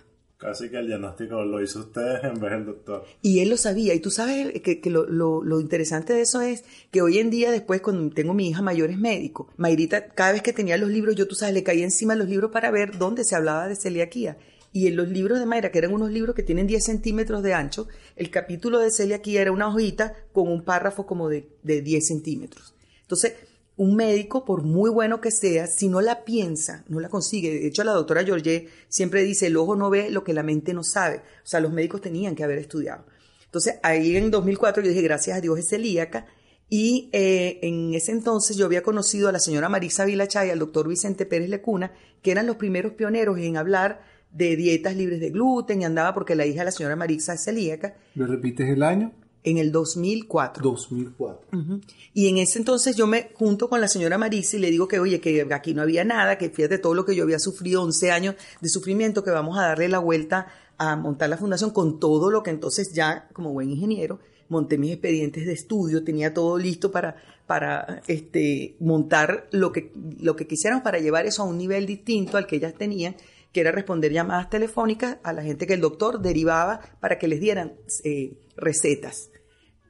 Casi 0.45 0.69
que 0.69 0.77
el 0.77 0.89
diagnóstico 0.89 1.43
lo 1.43 1.63
hizo 1.63 1.79
usted 1.79 2.23
en 2.23 2.39
vez 2.39 2.51
del 2.51 2.67
doctor. 2.67 3.07
Y 3.23 3.41
él 3.41 3.49
lo 3.49 3.57
sabía. 3.57 3.95
Y 3.95 4.01
tú 4.01 4.11
sabes 4.11 4.61
que, 4.61 4.79
lo 4.91 5.59
interesante 5.59 6.13
de 6.13 6.21
eso 6.21 6.43
es 6.43 6.65
que 6.91 7.01
hoy 7.01 7.19
en 7.19 7.31
día, 7.31 7.51
después, 7.51 7.81
cuando 7.81 8.15
tengo 8.15 8.35
mi 8.35 8.51
hija 8.51 8.61
mayor 8.61 8.91
es 8.91 8.99
médico, 8.99 9.49
Mayrita, 9.57 10.09
cada 10.09 10.33
vez 10.33 10.43
que 10.43 10.53
tenía 10.53 10.77
los 10.77 10.91
libros, 10.91 11.17
yo, 11.17 11.27
tú 11.27 11.35
sabes, 11.35 11.55
le 11.55 11.63
caía 11.63 11.85
encima 11.85 12.15
los 12.15 12.29
libros 12.29 12.51
para 12.51 12.71
ver 12.71 12.99
dónde 12.99 13.25
se 13.25 13.35
hablaba 13.35 13.69
de 13.69 13.75
celiaquía. 13.75 14.37
Y 14.71 14.87
en 14.87 14.97
los 14.97 15.09
libros 15.09 15.39
de 15.39 15.47
Mayra, 15.47 15.71
que 15.71 15.79
eran 15.79 15.95
unos 15.95 16.11
libros 16.11 16.37
que 16.37 16.43
tienen 16.43 16.67
10 16.67 16.85
centímetros 16.85 17.43
de 17.43 17.55
ancho, 17.55 17.89
el 18.15 18.29
capítulo 18.29 18.81
de 18.81 18.91
celiaquía 18.91 19.41
era 19.41 19.51
una 19.51 19.69
hojita 19.69 20.13
con 20.35 20.49
un 20.49 20.63
párrafo 20.63 21.07
como 21.07 21.31
de, 21.31 21.49
de 21.63 21.81
10 21.81 22.07
centímetros. 22.07 22.75
Entonces, 23.01 23.33
un 23.77 23.97
médico, 23.97 24.45
por 24.45 24.63
muy 24.63 24.91
bueno 24.91 25.21
que 25.21 25.31
sea, 25.31 25.67
si 25.67 25.89
no 25.89 26.01
la 26.01 26.25
piensa, 26.25 26.85
no 26.89 27.01
la 27.01 27.09
consigue. 27.09 27.51
De 27.51 27.67
hecho, 27.67 27.83
la 27.83 27.93
doctora 27.93 28.25
Georget 28.25 28.69
siempre 28.89 29.23
dice, 29.23 29.49
el 29.49 29.57
ojo 29.57 29.75
no 29.75 29.91
ve 29.91 30.11
lo 30.11 30.23
que 30.23 30.33
la 30.33 30.43
mente 30.43 30.75
no 30.75 30.85
sabe. 30.85 31.17
O 31.17 31.47
sea, 31.47 31.61
los 31.61 31.73
médicos 31.73 32.01
tenían 32.01 32.35
que 32.35 32.45
haber 32.45 32.59
estudiado. 32.59 33.05
Entonces, 33.45 33.77
ahí 33.83 34.17
en 34.17 34.31
2004 34.31 34.83
yo 34.83 34.89
dije, 34.89 35.03
gracias 35.03 35.39
a 35.39 35.41
Dios 35.41 35.59
es 35.59 35.69
celíaca. 35.69 36.27
Y 36.71 37.11
eh, 37.13 37.59
en 37.63 37.95
ese 37.95 38.13
entonces 38.13 38.57
yo 38.57 38.67
había 38.67 38.83
conocido 38.83 39.29
a 39.29 39.33
la 39.33 39.39
señora 39.39 39.69
Marisa 39.69 40.05
Vilachay 40.05 40.49
y 40.49 40.51
al 40.51 40.59
doctor 40.59 40.89
Vicente 40.89 41.27
Pérez 41.27 41.49
Lecuna, 41.49 41.93
que 42.23 42.31
eran 42.31 42.47
los 42.47 42.57
primeros 42.57 42.93
pioneros 42.93 43.39
en 43.39 43.57
hablar 43.57 44.03
de 44.31 44.57
dietas 44.57 44.97
libres 44.97 45.21
de 45.21 45.31
gluten 45.31 45.83
y 45.83 45.85
andaba 45.85 46.15
porque 46.15 46.35
la 46.35 46.47
hija 46.47 46.61
de 46.61 46.65
la 46.67 46.71
señora 46.73 46.97
Marisa 46.97 47.35
es 47.35 47.45
celíaca 47.45 47.95
¿Me 48.17 48.27
repites 48.27 48.69
el 48.69 48.83
año? 48.83 49.13
En 49.45 49.59
el 49.59 49.71
2004. 49.71 50.63
2004. 50.63 51.59
Ujú. 51.59 51.81
Y 52.15 52.29
en 52.29 52.39
ese 52.39 52.59
entonces 52.59 52.97
yo 52.97 53.07
me 53.07 53.31
junto 53.35 53.69
con 53.69 53.81
la 53.81 53.89
señora 53.89 54.19
Marisa 54.19 54.57
y 54.57 54.61
le 54.61 54.71
digo 54.71 54.89
que, 54.89 54.99
oye, 54.99 55.21
que 55.21 55.47
aquí 55.53 55.75
no 55.75 55.83
había 55.83 56.05
nada, 56.05 56.39
que 56.39 56.49
fíjate 56.51 56.79
todo 56.79 56.95
lo 56.95 57.05
que 57.05 57.15
yo 57.15 57.23
había 57.23 57.39
sufrido, 57.39 57.83
11 57.83 58.11
años 58.11 58.35
de 58.61 58.69
sufrimiento, 58.69 59.23
que 59.23 59.31
vamos 59.31 59.59
a 59.59 59.69
darle 59.69 59.89
la 59.89 59.99
vuelta 59.99 60.49
a 60.79 60.97
montar 60.97 61.29
la 61.29 61.37
fundación 61.37 61.71
con 61.71 62.01
todo 62.01 62.31
lo 62.31 62.43
que 62.43 62.51
entonces 62.51 62.93
ya, 62.93 63.29
como 63.33 63.53
buen 63.53 63.71
ingeniero, 63.71 64.19
monté 64.49 64.79
mis 64.79 64.93
expedientes 64.93 65.47
de 65.47 65.53
estudio, 65.53 66.03
tenía 66.05 66.33
todo 66.33 66.59
listo 66.59 66.91
para, 66.91 67.17
para 67.47 68.03
este, 68.07 68.77
montar 68.81 69.49
lo 69.53 69.73
que, 69.73 69.93
lo 70.21 70.37
que 70.37 70.47
quisiéramos 70.47 70.83
para 70.83 70.99
llevar 70.99 71.27
eso 71.27 71.43
a 71.43 71.47
un 71.47 71.59
nivel 71.59 71.87
distinto 71.87 72.37
al 72.37 72.47
que 72.47 72.57
ellas 72.57 72.75
tenían, 72.75 73.15
que 73.53 73.61
era 73.61 73.73
responder 73.73 74.13
llamadas 74.13 74.51
telefónicas 74.51 75.19
a 75.23 75.33
la 75.33 75.43
gente 75.43 75.67
que 75.67 75.75
el 75.75 75.81
doctor 75.81 76.21
derivaba 76.21 76.81
para 77.01 77.19
que 77.19 77.29
les 77.29 77.41
dieran 77.41 77.75
eh, 78.03 78.33
recetas. 78.57 79.31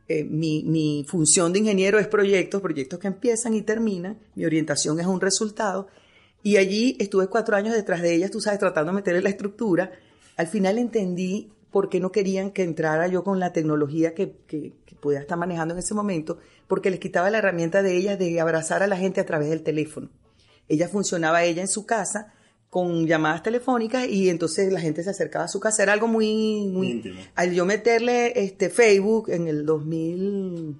Eh, 0.06 0.24
mi, 0.24 0.62
mi 0.64 1.04
función 1.08 1.52
de 1.52 1.60
ingeniero 1.60 1.98
es 1.98 2.08
proyectos, 2.08 2.60
proyectos 2.60 2.98
que 2.98 3.06
empiezan 3.06 3.54
y 3.54 3.62
terminan. 3.62 4.18
Mi 4.34 4.44
orientación 4.44 5.00
es 5.00 5.06
un 5.06 5.20
resultado. 5.20 5.88
Y 6.42 6.58
allí 6.58 6.96
estuve 7.00 7.28
cuatro 7.28 7.56
años 7.56 7.74
detrás 7.74 8.02
de 8.02 8.14
ellas, 8.14 8.30
tú 8.30 8.40
sabes, 8.40 8.58
tratando 8.58 8.92
de 8.92 8.96
meterle 8.96 9.22
la 9.22 9.30
estructura. 9.30 9.92
Al 10.36 10.46
final 10.46 10.78
entendí 10.78 11.50
por 11.70 11.88
qué 11.88 12.00
no 12.00 12.12
querían 12.12 12.50
que 12.50 12.62
entrara 12.62 13.08
yo 13.08 13.24
con 13.24 13.40
la 13.40 13.52
tecnología 13.52 14.14
que, 14.14 14.36
que, 14.46 14.74
que 14.84 14.94
podía 14.94 15.20
estar 15.20 15.38
manejando 15.38 15.74
en 15.74 15.80
ese 15.80 15.94
momento, 15.94 16.38
porque 16.68 16.90
les 16.90 17.00
quitaba 17.00 17.30
la 17.30 17.38
herramienta 17.38 17.82
de 17.82 17.96
ellas 17.96 18.18
de 18.18 18.40
abrazar 18.40 18.82
a 18.82 18.86
la 18.86 18.96
gente 18.96 19.20
a 19.20 19.26
través 19.26 19.48
del 19.48 19.62
teléfono. 19.62 20.10
Ella 20.68 20.88
funcionaba 20.88 21.44
ella 21.44 21.62
en 21.62 21.68
su 21.68 21.86
casa 21.86 22.32
con 22.74 23.06
llamadas 23.06 23.44
telefónicas 23.44 24.08
y 24.08 24.28
entonces 24.28 24.72
la 24.72 24.80
gente 24.80 25.04
se 25.04 25.10
acercaba 25.10 25.44
a 25.44 25.48
su 25.48 25.60
casa. 25.60 25.84
Era 25.84 25.92
algo 25.92 26.08
muy, 26.08 26.66
muy 26.66 26.90
Íntimo. 26.90 27.20
Al 27.36 27.54
yo 27.54 27.64
meterle 27.64 28.32
este 28.34 28.68
Facebook 28.68 29.30
en 29.30 29.46
el 29.46 29.64
2000, 29.64 30.74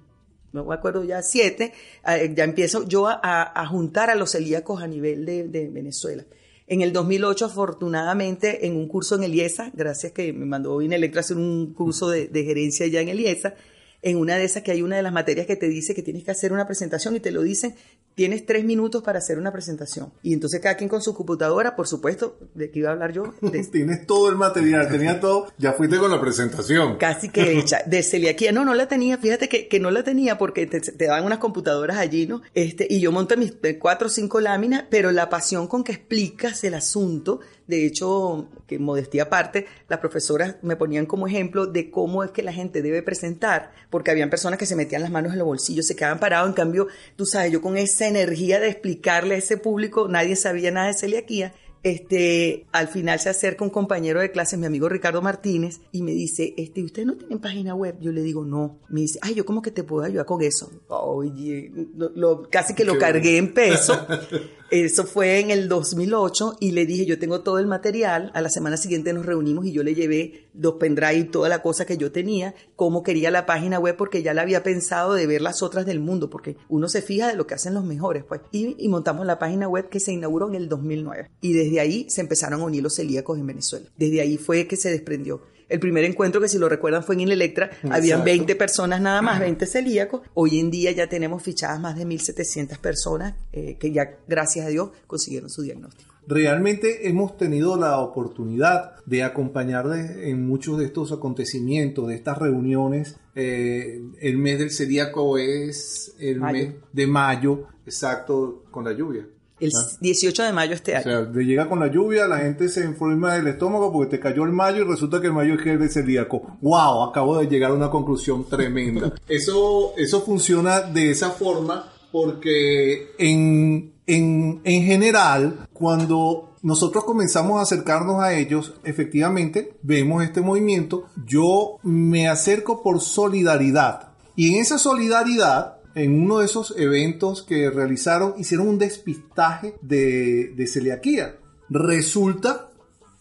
no 0.51 0.65
me 0.65 0.75
acuerdo 0.75 1.05
ya, 1.05 1.21
siete, 1.21 1.71
eh, 2.05 2.33
ya 2.35 2.43
empiezo 2.43 2.85
yo 2.85 3.07
a, 3.07 3.17
a 3.23 3.65
juntar 3.67 4.09
a 4.09 4.15
los 4.15 4.31
celíacos 4.31 4.83
a 4.83 4.87
nivel 4.87 5.25
de, 5.25 5.47
de 5.47 5.69
Venezuela. 5.69 6.25
En 6.67 6.81
el 6.81 6.91
2008, 6.91 7.45
afortunadamente, 7.45 8.67
en 8.67 8.75
un 8.75 8.89
curso 8.89 9.15
en 9.15 9.23
Eliesa, 9.23 9.71
gracias 9.73 10.11
que 10.11 10.33
me 10.33 10.45
mandó 10.45 10.81
Electra 10.81 11.19
a 11.19 11.21
hacer 11.21 11.37
un 11.37 11.73
curso 11.73 12.09
de, 12.09 12.27
de 12.27 12.43
gerencia 12.43 12.87
ya 12.87 12.99
en 12.99 13.07
Eliesa, 13.07 13.55
en 14.01 14.17
una 14.17 14.35
de 14.35 14.43
esas 14.43 14.63
que 14.63 14.71
hay 14.71 14.81
una 14.81 14.97
de 14.97 15.01
las 15.01 15.13
materias 15.13 15.47
que 15.47 15.55
te 15.55 15.69
dice 15.69 15.95
que 15.95 16.03
tienes 16.03 16.25
que 16.25 16.31
hacer 16.31 16.51
una 16.51 16.67
presentación 16.67 17.15
y 17.15 17.21
te 17.21 17.31
lo 17.31 17.41
dicen 17.41 17.73
tienes 18.15 18.45
tres 18.45 18.63
minutos 18.63 19.03
para 19.03 19.19
hacer 19.19 19.37
una 19.37 19.51
presentación. 19.51 20.11
Y 20.23 20.33
entonces 20.33 20.61
cada 20.61 20.75
quien 20.75 20.89
con 20.89 21.01
su 21.01 21.13
computadora, 21.13 21.75
por 21.75 21.87
supuesto, 21.87 22.39
de 22.53 22.71
qué 22.71 22.79
iba 22.79 22.89
a 22.89 22.93
hablar 22.93 23.11
yo. 23.11 23.33
tienes 23.71 24.07
todo 24.07 24.29
el 24.29 24.37
material, 24.37 24.89
tenía 24.89 25.19
todo, 25.21 25.51
ya 25.57 25.73
fuiste 25.73 25.97
con 25.97 26.09
la 26.09 26.19
presentación. 26.19 26.97
Casi 26.97 27.29
que 27.29 27.59
hecha, 27.59 27.83
de 27.85 28.01
celiaquía. 28.01 28.51
No, 28.51 28.65
no 28.65 28.73
la 28.73 28.87
tenía, 28.87 29.17
fíjate 29.17 29.49
que, 29.49 29.67
que 29.67 29.79
no 29.79 29.91
la 29.91 30.03
tenía 30.03 30.37
porque 30.37 30.65
te, 30.65 30.79
te, 30.79 31.05
dan 31.05 31.25
unas 31.25 31.39
computadoras 31.39 31.97
allí, 31.97 32.25
¿no? 32.25 32.41
Este, 32.53 32.87
y 32.89 33.01
yo 33.01 33.11
monté 33.11 33.37
mis 33.37 33.53
cuatro 33.79 34.07
o 34.07 34.09
cinco 34.09 34.39
láminas, 34.39 34.85
pero 34.89 35.11
la 35.11 35.29
pasión 35.29 35.67
con 35.67 35.83
que 35.83 35.91
explicas 35.91 36.63
el 36.63 36.73
asunto, 36.73 37.41
de 37.67 37.85
hecho, 37.85 38.47
que 38.67 38.79
modestía 38.79 39.23
aparte, 39.23 39.65
las 39.89 39.99
profesoras 39.99 40.55
me 40.61 40.75
ponían 40.75 41.05
como 41.05 41.27
ejemplo 41.27 41.65
de 41.65 41.89
cómo 41.89 42.23
es 42.23 42.31
que 42.31 42.43
la 42.43 42.53
gente 42.53 42.81
debe 42.81 43.01
presentar, 43.01 43.71
porque 43.89 44.11
habían 44.11 44.29
personas 44.29 44.59
que 44.59 44.65
se 44.65 44.75
metían 44.75 45.01
las 45.01 45.11
manos 45.11 45.33
en 45.33 45.39
los 45.39 45.47
bolsillos, 45.47 45.85
se 45.85 45.95
quedaban 45.95 46.19
parados, 46.19 46.47
en 46.49 46.53
cambio, 46.53 46.87
tú 47.15 47.25
sabes, 47.25 47.51
yo 47.51 47.61
con 47.61 47.77
esa 48.05 48.19
energía 48.19 48.59
de 48.59 48.69
explicarle 48.69 49.35
a 49.35 49.37
ese 49.37 49.57
público, 49.57 50.07
nadie 50.07 50.35
sabía 50.35 50.71
nada 50.71 50.87
de 50.87 50.93
celiaquía, 50.93 51.53
este, 51.85 52.65
al 52.71 52.87
final 52.87 53.19
se 53.19 53.29
acerca 53.29 53.63
un 53.63 53.69
compañero 53.69 54.19
de 54.19 54.31
clase, 54.31 54.57
mi 54.57 54.65
amigo 54.65 54.89
Ricardo 54.89 55.21
Martínez, 55.21 55.81
y 55.91 56.01
me 56.01 56.13
dice, 56.13 56.55
este, 56.57 56.83
¿ustedes 56.83 57.05
no 57.05 57.15
tienen 57.15 57.37
página 57.37 57.75
web? 57.75 57.97
Yo 58.01 58.11
le 58.11 58.23
digo, 58.23 58.43
no. 58.43 58.79
Me 58.89 59.01
dice, 59.01 59.19
ay, 59.21 59.35
yo 59.35 59.45
como 59.45 59.61
que 59.61 59.69
te 59.69 59.83
puedo 59.83 60.03
ayudar 60.03 60.25
con 60.25 60.41
eso. 60.41 60.71
Oye, 60.87 61.71
lo, 61.95 62.49
casi 62.49 62.73
que 62.73 62.85
lo 62.85 62.97
cargué 62.97 63.37
en 63.37 63.53
peso. 63.53 64.07
Eso 64.71 65.03
fue 65.03 65.39
en 65.41 65.51
el 65.51 65.69
2008 65.69 66.57
y 66.59 66.71
le 66.71 66.87
dije, 66.87 67.05
yo 67.05 67.19
tengo 67.19 67.41
todo 67.41 67.59
el 67.59 67.67
material. 67.67 68.31
A 68.33 68.41
la 68.41 68.49
semana 68.49 68.77
siguiente 68.77 69.13
nos 69.13 69.23
reunimos 69.23 69.67
y 69.67 69.71
yo 69.71 69.83
le 69.83 69.93
llevé 69.93 70.44
dos 70.57 70.75
pendrive 70.79 71.17
y 71.17 71.23
toda 71.25 71.49
la 71.49 71.61
cosa 71.61 71.85
que 71.85 71.97
yo 71.97 72.11
tenía, 72.11 72.55
cómo 72.75 73.03
quería 73.03 73.31
la 73.31 73.45
página 73.45 73.79
web, 73.79 73.97
porque 73.97 74.23
ya 74.23 74.33
la 74.33 74.43
había 74.43 74.63
pensado 74.63 75.13
de 75.13 75.27
ver 75.27 75.41
las 75.41 75.61
otras 75.61 75.85
del 75.85 75.99
mundo, 75.99 76.29
porque 76.29 76.57
uno 76.69 76.87
se 76.87 77.01
fija 77.01 77.27
de 77.27 77.35
lo 77.35 77.45
que 77.45 77.53
hacen 77.53 77.73
los 77.73 77.83
mejores, 77.83 78.23
pues. 78.23 78.41
Y, 78.51 78.75
y 78.79 78.87
montamos 78.87 79.25
la 79.25 79.39
página 79.39 79.67
web 79.67 79.89
que 79.89 79.99
se 79.99 80.13
inauguró 80.13 80.47
en 80.47 80.55
el 80.55 80.69
2009. 80.69 81.29
Y 81.41 81.53
desde 81.53 81.65
desde 81.65 81.79
ahí 81.79 82.05
se 82.09 82.21
empezaron 82.21 82.61
a 82.61 82.63
unir 82.63 82.83
los 82.83 82.95
celíacos 82.95 83.37
en 83.37 83.47
Venezuela. 83.47 83.87
Desde 83.97 84.21
ahí 84.21 84.37
fue 84.37 84.67
que 84.67 84.77
se 84.77 84.89
desprendió. 84.89 85.41
El 85.67 85.79
primer 85.79 86.03
encuentro, 86.03 86.39
que 86.39 86.47
si 86.47 86.59
lo 86.59 86.69
recuerdan, 86.69 87.03
fue 87.03 87.15
en 87.15 87.31
Electra. 87.31 87.71
Habían 87.89 88.23
20 88.23 88.55
personas 88.55 89.01
nada 89.01 89.23
más, 89.23 89.39
20 89.39 89.65
celíacos. 89.65 90.21
Hoy 90.35 90.59
en 90.59 90.69
día 90.69 90.91
ya 90.91 91.09
tenemos 91.09 91.41
fichadas 91.41 91.79
más 91.79 91.97
de 91.97 92.05
1.700 92.05 92.77
personas 92.77 93.33
eh, 93.51 93.75
que 93.79 93.91
ya, 93.91 94.19
gracias 94.27 94.67
a 94.67 94.69
Dios, 94.69 94.91
consiguieron 95.07 95.49
su 95.49 95.63
diagnóstico. 95.63 96.14
Realmente 96.27 97.07
hemos 97.07 97.37
tenido 97.37 97.77
la 97.77 97.99
oportunidad 97.99 98.95
de 99.05 99.23
acompañar 99.23 99.85
en 99.95 100.47
muchos 100.47 100.77
de 100.79 100.85
estos 100.85 101.11
acontecimientos, 101.11 102.07
de 102.07 102.15
estas 102.15 102.37
reuniones. 102.37 103.17
Eh, 103.35 104.01
el 104.21 104.37
mes 104.37 104.59
del 104.59 104.71
celíaco 104.71 105.37
es 105.37 106.15
el 106.19 106.41
mes 106.41 106.73
de 106.91 107.07
mayo, 107.07 107.67
exacto, 107.85 108.63
con 108.71 108.85
la 108.85 108.93
lluvia. 108.93 109.27
El 109.59 109.71
18 110.01 110.43
ah. 110.43 110.45
de 110.47 110.53
mayo 110.53 110.73
este 110.73 110.95
año. 110.95 111.01
O 111.01 111.23
sea, 111.23 111.33
le 111.33 111.45
llega 111.45 111.69
con 111.69 111.79
la 111.79 111.87
lluvia, 111.87 112.27
la 112.27 112.39
gente 112.39 112.67
se 112.67 112.83
enferma 112.83 113.35
del 113.35 113.47
estómago 113.47 113.91
porque 113.91 114.17
te 114.17 114.19
cayó 114.19 114.43
el 114.43 114.51
mayo 114.51 114.83
y 114.83 114.87
resulta 114.87 115.21
que 115.21 115.27
el 115.27 115.33
mayo 115.33 115.53
es 115.53 115.65
el 115.65 115.89
celíaco. 115.89 116.57
¡Wow! 116.61 117.03
Acabo 117.03 117.37
de 117.39 117.47
llegar 117.47 117.71
a 117.71 117.73
una 117.73 117.89
conclusión 117.89 118.49
tremenda. 118.49 119.13
Eso, 119.29 119.93
eso 119.97 120.21
funciona 120.21 120.81
de 120.81 121.11
esa 121.11 121.31
forma 121.31 121.91
porque 122.11 123.11
en, 123.17 123.94
en, 124.07 124.61
en 124.63 124.83
general, 124.83 125.67
cuando 125.73 126.55
nosotros 126.61 127.03
comenzamos 127.03 127.59
a 127.59 127.63
acercarnos 127.63 128.21
a 128.21 128.33
ellos, 128.33 128.73
efectivamente 128.83 129.73
vemos 129.83 130.23
este 130.23 130.41
movimiento. 130.41 131.05
Yo 131.25 131.77
me 131.83 132.27
acerco 132.27 132.81
por 132.81 133.01
solidaridad. 133.01 134.09
Y 134.35 134.53
en 134.53 134.61
esa 134.61 134.77
solidaridad 134.77 135.75
en 135.95 136.21
uno 136.21 136.39
de 136.39 136.45
esos 136.45 136.73
eventos 136.77 137.41
que 137.41 137.69
realizaron, 137.69 138.33
hicieron 138.37 138.67
un 138.67 138.77
despistaje 138.77 139.75
de, 139.81 140.53
de 140.55 140.67
celiaquía. 140.67 141.37
Resulta 141.69 142.69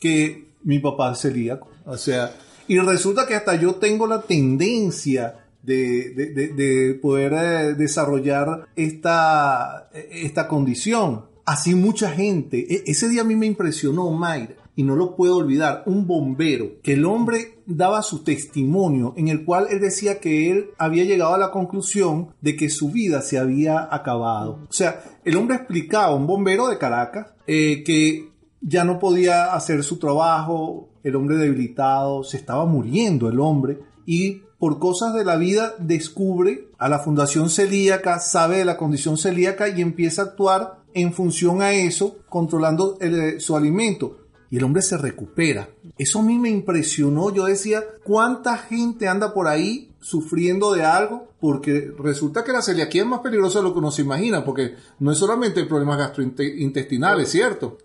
que 0.00 0.49
mi 0.64 0.81
papá 0.81 1.12
es 1.12 1.21
celíaco. 1.21 1.69
O 1.87 1.97
sea, 1.97 2.35
y 2.67 2.79
resulta 2.79 3.26
que 3.26 3.37
hasta 3.37 3.55
yo 3.55 3.76
tengo 3.76 4.07
la 4.07 4.23
tendencia 4.23 5.43
de, 5.64 6.11
de, 6.11 6.49
de, 6.49 6.94
poder 6.94 7.33
eh, 7.33 7.75
desarrollar 7.75 8.66
esta, 8.76 9.90
esta 9.92 10.47
condición. 10.49 11.26
Así 11.44 11.75
mucha 11.75 12.11
gente. 12.11 12.66
E, 12.75 12.85
ese 12.87 13.09
día 13.09 13.23
a 13.23 13.25
mí 13.25 13.37
me 13.37 13.47
impresionó, 13.47 14.11
Mayra 14.11 14.64
y 14.76 14.83
no 14.83 14.97
lo 14.97 15.14
puedo 15.14 15.37
olvidar, 15.37 15.83
un 15.87 16.06
bombero, 16.06 16.80
que 16.83 16.94
el 16.94 17.04
hombre 17.04 17.59
daba 17.66 18.02
su 18.02 18.25
testimonio 18.25 19.14
en 19.16 19.28
el 19.28 19.44
cual 19.44 19.68
él 19.71 19.80
decía 19.80 20.18
que 20.18 20.50
él 20.50 20.71
había 20.78 21.04
llegado 21.04 21.35
a 21.35 21.38
la 21.38 21.50
conclusión 21.50 22.35
de 22.40 22.56
que 22.56 22.68
su 22.68 22.90
vida 22.90 23.23
se 23.23 23.38
había 23.38 23.88
acabado. 23.90 24.61
O 24.68 24.73
sea, 24.73 25.02
el 25.25 25.37
hombre 25.37 25.56
explicaba, 25.56 26.14
un 26.14 26.26
bombero 26.26 26.68
de 26.68 26.78
Caracas, 26.78 27.35
eh, 27.47 27.83
que 27.85 28.30
ya 28.61 28.85
no 28.85 28.99
podía 28.99 29.54
hacer 29.54 29.83
su 29.85 29.99
trabajo, 29.99 30.88
el 31.02 31.16
hombre 31.16 31.37
debilitado, 31.37 32.25
se 32.25 32.38
estaba 32.38 32.64
muriendo 32.64 33.28
el 33.28 33.38
hombre 33.38 33.78
y 34.06 34.42
por 34.64 34.78
cosas 34.78 35.12
de 35.12 35.26
la 35.26 35.37
vida 35.37 35.75
descubre 35.78 36.71
a 36.78 36.88
la 36.88 36.99
Fundación 36.99 37.50
Celíaca, 37.50 38.18
sabe 38.18 38.56
de 38.56 38.64
la 38.64 38.78
condición 38.78 39.18
celíaca 39.18 39.68
y 39.68 39.83
empieza 39.83 40.23
a 40.23 40.25
actuar 40.25 40.78
en 40.94 41.12
función 41.12 41.61
a 41.61 41.73
eso, 41.73 42.16
controlando 42.30 42.97
eh, 43.02 43.40
su 43.40 43.56
alimento 43.56 44.21
y 44.50 44.56
el 44.56 44.64
hombre 44.64 44.80
se 44.80 44.97
recupera. 44.97 45.68
Eso 45.99 46.21
a 46.21 46.23
mí 46.23 46.38
me 46.38 46.49
impresionó. 46.49 47.30
Yo 47.30 47.44
decía, 47.44 47.83
¿cuánta 48.04 48.56
gente 48.56 49.06
anda 49.06 49.35
por 49.35 49.49
ahí 49.49 49.92
sufriendo 50.04 50.73
de 50.75 50.84
algo? 50.84 51.28
Porque 51.40 51.90
resulta 51.99 52.44
que 52.44 52.52
la 52.52 52.61
celiaquía 52.61 53.02
es 53.02 53.08
más 53.08 53.20
peligrosa 53.20 53.61
de 53.61 53.64
lo 53.64 53.73
que 53.73 53.78
uno 53.78 53.90
se 53.90 54.02
imagina, 54.02 54.44
porque 54.44 54.75
no 54.99 55.12
es 55.12 55.18
solamente 55.18 55.64
problemas 55.64 55.96
gastrointestinales, 55.96 57.30
¿cierto? 57.30 57.78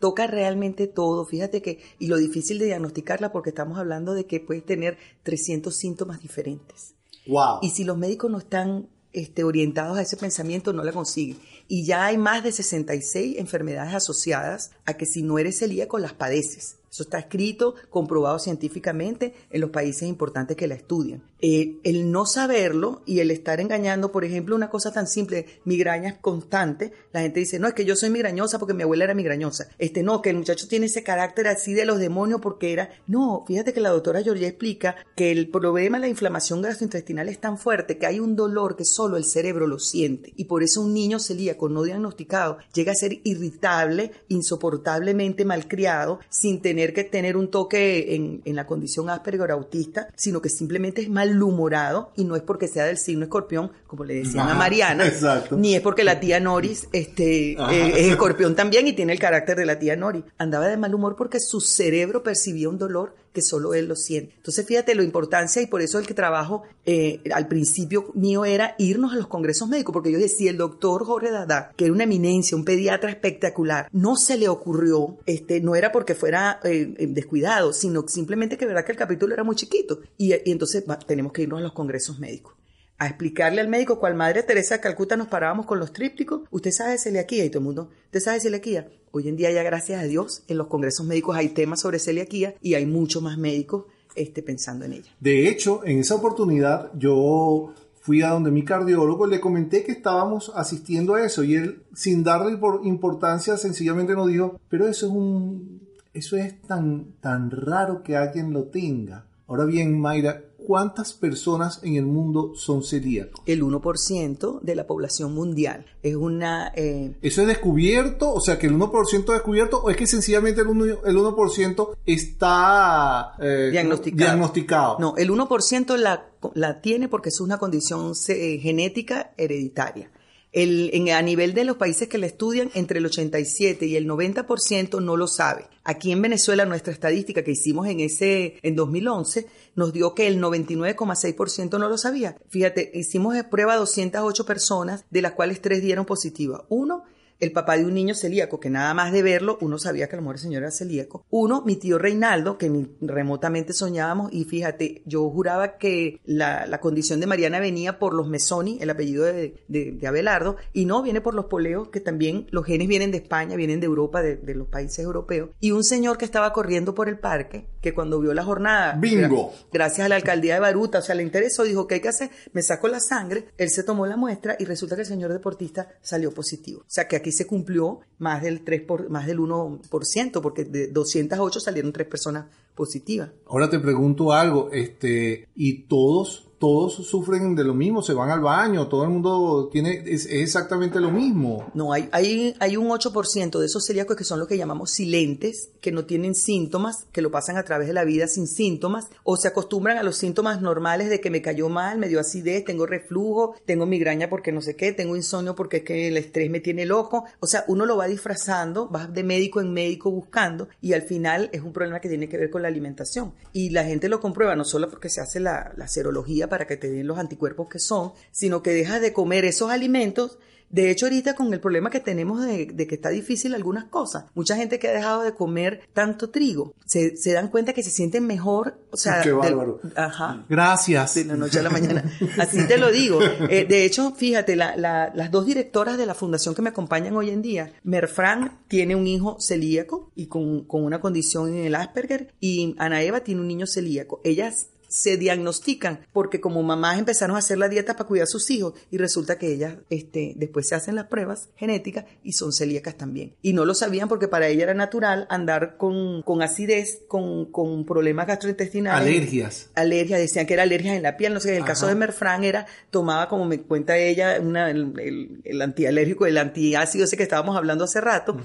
Toca 0.00 0.26
realmente 0.26 0.88
todo. 0.88 1.24
Fíjate 1.24 1.62
que, 1.62 1.80
y 2.00 2.08
lo 2.08 2.16
difícil 2.16 2.58
de 2.58 2.66
diagnosticarla, 2.66 3.30
porque 3.30 3.50
estamos 3.50 3.78
hablando 3.78 4.14
de 4.14 4.26
que 4.26 4.40
puedes 4.40 4.66
tener 4.66 4.98
300 5.22 5.74
síntomas 5.74 6.20
diferentes. 6.20 6.94
Wow. 7.28 7.60
Y 7.62 7.70
si 7.70 7.84
los 7.84 7.96
médicos 7.96 8.32
no 8.32 8.38
están 8.38 8.88
este, 9.12 9.44
orientados 9.44 9.96
a 9.96 10.02
ese 10.02 10.16
pensamiento, 10.16 10.72
no 10.72 10.82
la 10.82 10.92
consiguen 10.92 11.38
y 11.70 11.84
ya 11.84 12.06
hay 12.06 12.18
más 12.18 12.42
de 12.42 12.50
66 12.50 13.38
enfermedades 13.38 13.94
asociadas 13.94 14.72
a 14.86 14.94
que 14.94 15.06
si 15.06 15.22
no 15.22 15.38
eres 15.38 15.60
celíaco 15.60 16.00
las 16.00 16.12
padeces. 16.12 16.80
Eso 16.90 17.04
está 17.04 17.20
escrito, 17.20 17.76
comprobado 17.88 18.40
científicamente 18.40 19.32
en 19.50 19.60
los 19.60 19.70
países 19.70 20.08
importantes 20.08 20.56
que 20.56 20.66
la 20.66 20.74
estudian. 20.74 21.22
Eh, 21.40 21.76
el 21.84 22.10
no 22.10 22.26
saberlo 22.26 23.02
y 23.06 23.20
el 23.20 23.30
estar 23.30 23.60
engañando, 23.60 24.10
por 24.10 24.24
ejemplo, 24.24 24.56
una 24.56 24.70
cosa 24.70 24.92
tan 24.92 25.06
simple, 25.06 25.46
migrañas 25.64 26.18
constantes, 26.20 26.90
la 27.12 27.20
gente 27.20 27.40
dice, 27.40 27.60
no, 27.60 27.68
es 27.68 27.74
que 27.74 27.84
yo 27.84 27.94
soy 27.94 28.10
migrañosa 28.10 28.58
porque 28.58 28.74
mi 28.74 28.82
abuela 28.82 29.04
era 29.04 29.14
migrañosa. 29.14 29.68
Este, 29.78 30.02
no, 30.02 30.20
que 30.20 30.30
el 30.30 30.36
muchacho 30.36 30.66
tiene 30.66 30.86
ese 30.86 31.04
carácter 31.04 31.46
así 31.46 31.72
de 31.74 31.84
los 31.84 32.00
demonios 32.00 32.40
porque 32.40 32.72
era... 32.72 32.90
No, 33.06 33.44
fíjate 33.46 33.72
que 33.72 33.80
la 33.80 33.90
doctora 33.90 34.22
Georgia 34.22 34.48
explica 34.48 34.96
que 35.14 35.30
el 35.30 35.48
problema 35.48 35.98
de 35.98 36.02
la 36.02 36.08
inflamación 36.08 36.60
gastrointestinal 36.60 37.28
es 37.28 37.38
tan 37.38 37.56
fuerte 37.56 37.98
que 37.98 38.06
hay 38.06 38.18
un 38.18 38.34
dolor 38.34 38.76
que 38.76 38.84
solo 38.84 39.16
el 39.16 39.24
cerebro 39.24 39.68
lo 39.68 39.78
siente. 39.78 40.32
Y 40.36 40.44
por 40.44 40.64
eso 40.64 40.82
un 40.82 40.92
niño 40.92 41.20
celíaco 41.20 41.59
no 41.68 41.82
diagnosticado 41.82 42.58
llega 42.72 42.92
a 42.92 42.94
ser 42.94 43.18
irritable, 43.24 44.12
insoportablemente 44.28 45.44
malcriado, 45.44 46.20
sin 46.28 46.60
tener 46.60 46.92
que 46.92 47.04
tener 47.04 47.36
un 47.36 47.50
toque 47.50 48.14
en, 48.14 48.42
en 48.44 48.56
la 48.56 48.66
condición 48.66 49.10
Asperger 49.10 49.50
autista, 49.50 50.08
sino 50.16 50.40
que 50.40 50.48
simplemente 50.48 51.02
es 51.02 51.10
malhumorado 51.10 52.12
y 52.16 52.24
no 52.24 52.36
es 52.36 52.42
porque 52.42 52.68
sea 52.68 52.84
del 52.84 52.98
signo 52.98 53.24
escorpión, 53.24 53.70
como 53.86 54.04
le 54.04 54.14
decían 54.14 54.48
a 54.48 54.54
Mariana, 54.54 55.04
ni 55.52 55.74
es 55.74 55.80
porque 55.80 56.04
la 56.04 56.20
tía 56.20 56.40
Noris 56.40 56.88
este, 56.92 57.52
eh, 57.52 57.92
es 57.96 58.10
escorpión 58.10 58.54
también 58.54 58.86
y 58.86 58.92
tiene 58.92 59.12
el 59.12 59.18
carácter 59.18 59.56
de 59.56 59.66
la 59.66 59.78
tía 59.78 59.96
Noris. 59.96 60.24
Andaba 60.38 60.68
de 60.68 60.76
mal 60.76 60.94
humor 60.94 61.16
porque 61.16 61.40
su 61.40 61.60
cerebro 61.60 62.22
percibía 62.22 62.68
un 62.68 62.78
dolor 62.78 63.14
que 63.32 63.42
solo 63.42 63.74
él 63.74 63.86
lo 63.86 63.96
siente. 63.96 64.34
Entonces, 64.36 64.66
fíjate 64.66 64.94
la 64.94 65.02
importancia 65.02 65.62
y 65.62 65.66
por 65.66 65.82
eso 65.82 65.98
el 65.98 66.06
que 66.06 66.14
trabajo 66.14 66.62
eh, 66.84 67.20
al 67.32 67.48
principio 67.48 68.10
mío 68.14 68.44
era 68.44 68.74
irnos 68.78 69.12
a 69.12 69.16
los 69.16 69.26
congresos 69.26 69.68
médicos, 69.68 69.92
porque 69.92 70.12
yo 70.12 70.18
decía, 70.18 70.50
el 70.50 70.56
doctor 70.56 71.04
Jorge 71.04 71.30
Dada, 71.30 71.72
que 71.76 71.84
era 71.84 71.94
una 71.94 72.04
eminencia, 72.04 72.56
un 72.56 72.64
pediatra 72.64 73.10
espectacular, 73.10 73.88
no 73.92 74.16
se 74.16 74.36
le 74.36 74.48
ocurrió, 74.48 75.18
este, 75.26 75.60
no 75.60 75.74
era 75.74 75.92
porque 75.92 76.14
fuera 76.14 76.60
eh, 76.64 76.94
descuidado, 77.08 77.72
sino 77.72 78.06
simplemente 78.08 78.56
que 78.56 78.66
verdad 78.66 78.84
que 78.84 78.92
el 78.92 78.98
capítulo 78.98 79.34
era 79.34 79.44
muy 79.44 79.56
chiquito. 79.56 80.00
Y, 80.16 80.32
entonces 80.50 80.84
tenemos 81.06 81.32
que 81.32 81.42
irnos 81.42 81.60
a 81.60 81.62
los 81.62 81.72
congresos 81.72 82.18
médicos 82.18 82.54
a 83.00 83.06
explicarle 83.06 83.62
al 83.62 83.68
médico 83.68 83.98
cual 83.98 84.14
Madre 84.14 84.42
Teresa 84.42 84.76
de 84.76 84.82
Calcuta 84.82 85.16
nos 85.16 85.26
parábamos 85.26 85.64
con 85.64 85.78
los 85.78 85.90
trípticos. 85.90 86.42
Usted 86.50 86.70
sabe 86.70 86.92
de 86.92 86.98
celiaquía 86.98 87.46
y 87.46 87.48
todo 87.48 87.60
el 87.60 87.64
mundo, 87.64 87.88
¿usted 88.04 88.20
sabe 88.20 88.36
de 88.36 88.42
celiaquía? 88.42 88.90
Hoy 89.10 89.26
en 89.26 89.36
día 89.36 89.50
ya 89.50 89.62
gracias 89.62 90.02
a 90.02 90.04
Dios 90.04 90.42
en 90.48 90.58
los 90.58 90.66
congresos 90.66 91.06
médicos 91.06 91.34
hay 91.34 91.48
temas 91.48 91.80
sobre 91.80 91.98
celiaquía 91.98 92.54
y 92.60 92.74
hay 92.74 92.84
muchos 92.84 93.22
más 93.22 93.38
médicos 93.38 93.86
este, 94.14 94.42
pensando 94.42 94.84
en 94.84 94.92
ella. 94.92 95.10
De 95.18 95.48
hecho, 95.48 95.82
en 95.82 96.00
esa 96.00 96.16
oportunidad 96.16 96.90
yo 96.94 97.72
fui 98.02 98.20
a 98.20 98.28
donde 98.28 98.50
mi 98.50 98.66
cardiólogo, 98.66 99.26
le 99.26 99.40
comenté 99.40 99.82
que 99.82 99.92
estábamos 99.92 100.52
asistiendo 100.54 101.14
a 101.14 101.24
eso 101.24 101.42
y 101.42 101.54
él, 101.54 101.82
sin 101.94 102.22
darle 102.22 102.58
por 102.58 102.82
importancia, 102.84 103.56
sencillamente 103.56 104.12
nos 104.12 104.28
dijo, 104.28 104.60
pero 104.68 104.86
eso 104.86 105.06
es 105.06 105.12
un, 105.12 105.88
eso 106.12 106.36
es 106.36 106.60
tan, 106.60 107.14
tan 107.22 107.50
raro 107.50 108.02
que 108.02 108.16
alguien 108.18 108.52
lo 108.52 108.64
tenga. 108.64 109.24
Ahora 109.46 109.64
bien, 109.64 109.98
Mayra, 109.98 110.44
¿cuántas 110.66 111.12
personas 111.12 111.80
en 111.82 111.96
el 111.96 112.06
mundo 112.06 112.52
son 112.54 112.82
celíacos? 112.82 113.42
El 113.46 113.62
1% 113.62 114.60
de 114.60 114.74
la 114.74 114.86
población 114.86 115.34
mundial. 115.34 115.86
Es 116.02 116.16
una... 116.16 116.72
Eh... 116.74 117.16
¿Eso 117.22 117.42
es 117.42 117.48
descubierto? 117.48 118.32
O 118.32 118.40
sea, 118.40 118.58
que 118.58 118.66
el 118.66 118.74
1% 118.74 119.18
es 119.18 119.26
descubierto 119.26 119.82
o 119.82 119.90
es 119.90 119.96
que 119.96 120.06
sencillamente 120.06 120.60
el 120.60 120.68
1%, 120.68 121.00
el 121.04 121.16
1 121.16 121.88
está 122.06 123.32
eh, 123.40 123.68
diagnosticado. 123.72 124.30
diagnosticado. 124.30 124.96
No, 124.98 125.14
el 125.16 125.30
1% 125.30 125.96
la, 125.96 126.30
la 126.54 126.80
tiene 126.80 127.08
porque 127.08 127.30
es 127.30 127.40
una 127.40 127.58
condición 127.58 128.12
eh, 128.28 128.58
genética 128.58 129.32
hereditaria. 129.36 130.10
El, 130.52 130.90
en, 130.92 131.10
a 131.10 131.22
nivel 131.22 131.54
de 131.54 131.64
los 131.64 131.76
países 131.76 132.08
que 132.08 132.18
la 132.18 132.26
estudian, 132.26 132.70
entre 132.74 132.98
el 132.98 133.06
87 133.06 133.86
y 133.86 133.96
el 133.96 134.08
90% 134.08 135.00
no 135.02 135.16
lo 135.16 135.26
sabe. 135.26 135.66
Aquí 135.84 136.12
en 136.12 136.22
Venezuela, 136.22 136.64
nuestra 136.64 136.92
estadística 136.92 137.42
que 137.42 137.52
hicimos 137.52 137.86
en 137.86 138.00
ese, 138.00 138.58
en 138.62 138.76
2011, 138.76 139.46
nos 139.76 139.92
dio 139.92 140.14
que 140.14 140.26
el 140.26 140.40
99,6% 140.40 141.78
no 141.78 141.88
lo 141.88 141.98
sabía. 141.98 142.36
Fíjate, 142.48 142.90
hicimos 142.94 143.36
prueba 143.50 143.74
a 143.74 143.76
208 143.76 144.44
personas, 144.44 145.04
de 145.10 145.22
las 145.22 145.32
cuales 145.32 145.60
tres 145.60 145.82
dieron 145.82 146.04
positiva. 146.04 146.64
Uno 146.68 147.04
el 147.40 147.52
papá 147.52 147.76
de 147.76 147.84
un 147.84 147.94
niño 147.94 148.14
celíaco, 148.14 148.60
que 148.60 148.70
nada 148.70 148.94
más 148.94 149.12
de 149.12 149.22
verlo, 149.22 149.58
uno 149.60 149.78
sabía 149.78 150.08
que 150.08 150.14
a 150.14 150.18
lo 150.18 150.22
mejor 150.22 150.36
el 150.36 150.42
señor 150.42 150.62
era 150.62 150.70
celíaco. 150.70 151.24
Uno, 151.30 151.62
mi 151.64 151.76
tío 151.76 151.98
Reinaldo, 151.98 152.58
que 152.58 152.70
remotamente 153.00 153.72
soñábamos, 153.72 154.32
y 154.32 154.44
fíjate, 154.44 155.02
yo 155.06 155.28
juraba 155.30 155.78
que 155.78 156.20
la, 156.24 156.78
condición 156.80 157.20
de 157.20 157.26
Mariana 157.26 157.60
venía 157.60 157.98
por 157.98 158.14
los 158.14 158.26
Mesoni, 158.28 158.78
el 158.80 158.90
apellido 158.90 159.24
de, 159.24 159.64
de, 159.68 160.06
Abelardo, 160.06 160.56
y 160.72 160.86
no, 160.86 161.02
viene 161.02 161.20
por 161.20 161.34
los 161.34 161.46
poleos, 161.46 161.88
que 161.88 162.00
también 162.00 162.46
los 162.50 162.64
genes 162.64 162.88
vienen 162.88 163.10
de 163.10 163.18
España, 163.18 163.56
vienen 163.56 163.80
de 163.80 163.86
Europa, 163.86 164.22
de, 164.22 164.36
de 164.36 164.54
los 164.54 164.68
países 164.68 165.00
europeos. 165.00 165.50
Y 165.60 165.72
un 165.72 165.84
señor 165.84 166.18
que 166.18 166.24
estaba 166.24 166.52
corriendo 166.52 166.94
por 166.94 167.08
el 167.08 167.18
parque, 167.18 167.66
que 167.80 167.94
cuando 167.94 168.20
vio 168.20 168.34
la 168.34 168.44
jornada, 168.44 168.96
¡Bingo! 168.98 169.52
gracias 169.72 170.06
a 170.06 170.08
la 170.08 170.16
alcaldía 170.16 170.54
de 170.54 170.60
Baruta, 170.60 170.98
o 170.98 171.02
sea, 171.02 171.14
le 171.14 171.22
interesó, 171.22 171.64
dijo, 171.64 171.86
¿qué 171.86 171.96
hay 171.96 172.00
que 172.00 172.08
hacer? 172.08 172.30
Me 172.52 172.62
saco 172.62 172.88
la 172.88 173.00
sangre, 173.00 173.48
él 173.56 173.70
se 173.70 173.82
tomó 173.82 174.06
la 174.06 174.16
muestra 174.16 174.56
y 174.58 174.64
resulta 174.64 174.96
que 174.96 175.02
el 175.02 175.08
señor 175.08 175.32
deportista 175.32 175.88
salió 176.00 176.32
positivo. 176.32 176.80
O 176.80 176.90
sea, 176.90 177.08
que 177.08 177.16
aquí 177.16 177.29
se 177.32 177.46
cumplió 177.46 178.00
más 178.18 178.42
del 178.42 178.62
3 178.62 178.82
por, 178.82 179.10
más 179.10 179.26
del 179.26 179.38
1%, 179.38 180.40
porque 180.40 180.64
de 180.64 180.88
208 180.88 181.60
salieron 181.60 181.92
tres 181.92 182.06
personas 182.06 182.46
positivas. 182.74 183.30
Ahora 183.46 183.68
te 183.68 183.78
pregunto 183.78 184.32
algo, 184.32 184.70
este, 184.72 185.48
¿y 185.54 185.82
todos 185.82 186.49
todos 186.60 186.92
sufren 186.92 187.54
de 187.54 187.64
lo 187.64 187.72
mismo, 187.72 188.02
se 188.02 188.12
van 188.12 188.28
al 188.28 188.40
baño, 188.40 188.86
todo 188.86 189.04
el 189.04 189.08
mundo 189.08 189.70
tiene, 189.72 190.04
es, 190.06 190.26
exactamente 190.26 191.00
lo 191.00 191.10
mismo. 191.10 191.70
No, 191.72 191.94
hay, 191.94 192.10
hay, 192.12 192.54
hay 192.60 192.76
un 192.76 192.90
8% 192.90 193.58
de 193.58 193.64
esos 193.64 193.86
celíacos 193.86 194.14
que 194.14 194.24
son 194.24 194.38
lo 194.38 194.46
que 194.46 194.58
llamamos 194.58 194.90
silentes, 194.90 195.70
que 195.80 195.90
no 195.90 196.04
tienen 196.04 196.34
síntomas, 196.34 197.06
que 197.12 197.22
lo 197.22 197.30
pasan 197.30 197.56
a 197.56 197.62
través 197.62 197.88
de 197.88 197.94
la 197.94 198.04
vida 198.04 198.28
sin 198.28 198.46
síntomas, 198.46 199.08
o 199.24 199.38
se 199.38 199.48
acostumbran 199.48 199.96
a 199.96 200.02
los 200.02 200.18
síntomas 200.18 200.60
normales 200.60 201.08
de 201.08 201.18
que 201.22 201.30
me 201.30 201.40
cayó 201.40 201.70
mal, 201.70 201.98
me 201.98 202.08
dio 202.08 202.20
acidez, 202.20 202.62
tengo 202.66 202.84
reflujo, 202.84 203.54
tengo 203.64 203.86
migraña 203.86 204.28
porque 204.28 204.52
no 204.52 204.60
sé 204.60 204.76
qué, 204.76 204.92
tengo 204.92 205.16
insomnio 205.16 205.54
porque 205.54 205.78
es 205.78 205.84
que 205.84 206.08
el 206.08 206.18
estrés 206.18 206.50
me 206.50 206.60
tiene 206.60 206.84
loco. 206.84 207.24
O 207.40 207.46
sea, 207.46 207.64
uno 207.68 207.86
lo 207.86 207.96
va 207.96 208.06
disfrazando, 208.06 208.90
va 208.90 209.06
de 209.06 209.24
médico 209.24 209.62
en 209.62 209.72
médico 209.72 210.10
buscando, 210.10 210.68
y 210.82 210.92
al 210.92 211.02
final 211.02 211.48
es 211.54 211.62
un 211.62 211.72
problema 211.72 212.00
que 212.00 212.10
tiene 212.10 212.28
que 212.28 212.36
ver 212.36 212.50
con 212.50 212.60
la 212.60 212.68
alimentación. 212.68 213.32
Y 213.54 213.70
la 213.70 213.84
gente 213.84 214.10
lo 214.10 214.20
comprueba 214.20 214.54
no 214.54 214.64
solo 214.64 214.90
porque 214.90 215.08
se 215.08 215.22
hace 215.22 215.40
la, 215.40 215.72
la 215.78 215.88
serología 215.88 216.49
para 216.50 216.66
que 216.66 216.76
te 216.76 216.90
den 216.90 217.06
los 217.06 217.18
anticuerpos 217.18 217.70
que 217.70 217.78
son, 217.78 218.12
sino 218.30 218.62
que 218.62 218.72
dejas 218.72 219.00
de 219.00 219.14
comer 219.14 219.46
esos 219.46 219.70
alimentos 219.70 220.38
de 220.70 220.88
hecho, 220.88 221.06
ahorita 221.06 221.34
con 221.34 221.52
el 221.52 221.58
problema 221.58 221.90
que 221.90 221.98
tenemos 221.98 222.46
de, 222.46 222.68
que 222.68 222.94
está 222.94 223.08
difícil 223.08 223.54
algunas 223.54 223.84
cosas, 223.84 224.26
mucha 224.34 224.54
gente 224.54 224.78
que 224.78 224.88
ha 224.88 224.92
dejado 224.92 225.22
de 225.22 225.34
comer 225.34 225.82
tanto 225.92 226.30
trigo, 226.30 226.74
se, 226.86 227.12
dan 227.32 227.48
cuenta 227.48 227.72
que 227.72 227.82
se 227.82 227.90
sienten 227.90 228.24
mejor, 228.24 228.78
o 228.92 228.96
sea, 228.96 229.20
Qué 229.20 229.32
bárbaro. 229.32 229.80
ajá. 229.96 230.44
Gracias. 230.48 231.14
De 231.16 231.24
la 231.24 231.36
noche 231.36 231.58
a 231.58 231.62
la 231.62 231.70
mañana. 231.70 232.04
Así 232.38 232.66
te 232.68 232.78
lo 232.78 232.90
digo. 232.92 233.20
Eh, 233.50 233.66
de 233.68 233.84
hecho, 233.84 234.14
fíjate, 234.14 234.54
las 234.54 235.30
dos 235.32 235.46
directoras 235.46 235.98
de 235.98 236.06
la 236.06 236.14
fundación 236.14 236.54
que 236.54 236.62
me 236.62 236.68
acompañan 236.68 237.16
hoy 237.16 237.30
en 237.30 237.42
día, 237.42 237.72
Merfran 237.82 238.60
tiene 238.68 238.94
un 238.94 239.08
hijo 239.08 239.40
celíaco 239.40 240.12
y 240.14 240.26
con, 240.26 240.64
con 240.64 240.84
una 240.84 241.00
condición 241.00 241.48
en 241.48 241.64
el 241.64 241.74
Asperger 241.74 242.32
y 242.38 242.76
Ana 242.78 243.02
Eva 243.02 243.20
tiene 243.20 243.40
un 243.40 243.48
niño 243.48 243.66
celíaco. 243.66 244.20
Ellas 244.22 244.68
se 244.90 245.16
diagnostican 245.16 246.00
porque 246.12 246.40
como 246.40 246.62
mamás 246.62 246.98
empezaron 246.98 247.36
a 247.36 247.38
hacer 247.38 247.58
la 247.58 247.68
dieta 247.68 247.94
para 247.94 248.08
cuidar 248.08 248.24
a 248.24 248.26
sus 248.26 248.50
hijos 248.50 248.74
y 248.90 248.98
resulta 248.98 249.38
que 249.38 249.52
ellas 249.52 249.76
este, 249.88 250.34
después 250.36 250.68
se 250.68 250.74
hacen 250.74 250.96
las 250.96 251.06
pruebas 251.06 251.48
genéticas 251.56 252.04
y 252.22 252.32
son 252.32 252.52
celíacas 252.52 252.96
también. 252.96 253.34
Y 253.40 253.52
no 253.52 253.64
lo 253.64 253.74
sabían 253.74 254.08
porque 254.08 254.28
para 254.28 254.48
ella 254.48 254.64
era 254.64 254.74
natural 254.74 255.26
andar 255.30 255.76
con, 255.76 256.22
con 256.22 256.42
acidez, 256.42 257.02
con, 257.08 257.46
con, 257.46 257.86
problemas 257.86 258.26
gastrointestinales. 258.26 259.08
Alergias. 259.08 259.70
Alergias, 259.74 260.20
decían 260.20 260.46
que 260.46 260.54
era 260.54 260.64
alergia 260.64 260.94
en 260.94 261.02
la 261.02 261.16
piel. 261.16 261.32
No 261.32 261.40
sé, 261.40 261.50
en 261.50 261.58
el 261.58 261.64
caso 261.64 261.86
de 261.86 261.94
Merfran 261.94 262.44
era, 262.44 262.66
tomaba, 262.90 263.28
como 263.28 263.44
me 263.44 263.60
cuenta 263.62 263.96
ella, 263.96 264.38
una, 264.40 264.70
el, 264.70 265.40
el, 265.44 265.62
antialérgico, 265.62 266.26
el 266.26 266.36
antiácido 266.36 267.04
ese 267.04 267.16
que 267.16 267.22
estábamos 267.22 267.56
hablando 267.56 267.84
hace 267.84 268.00
rato, 268.00 268.36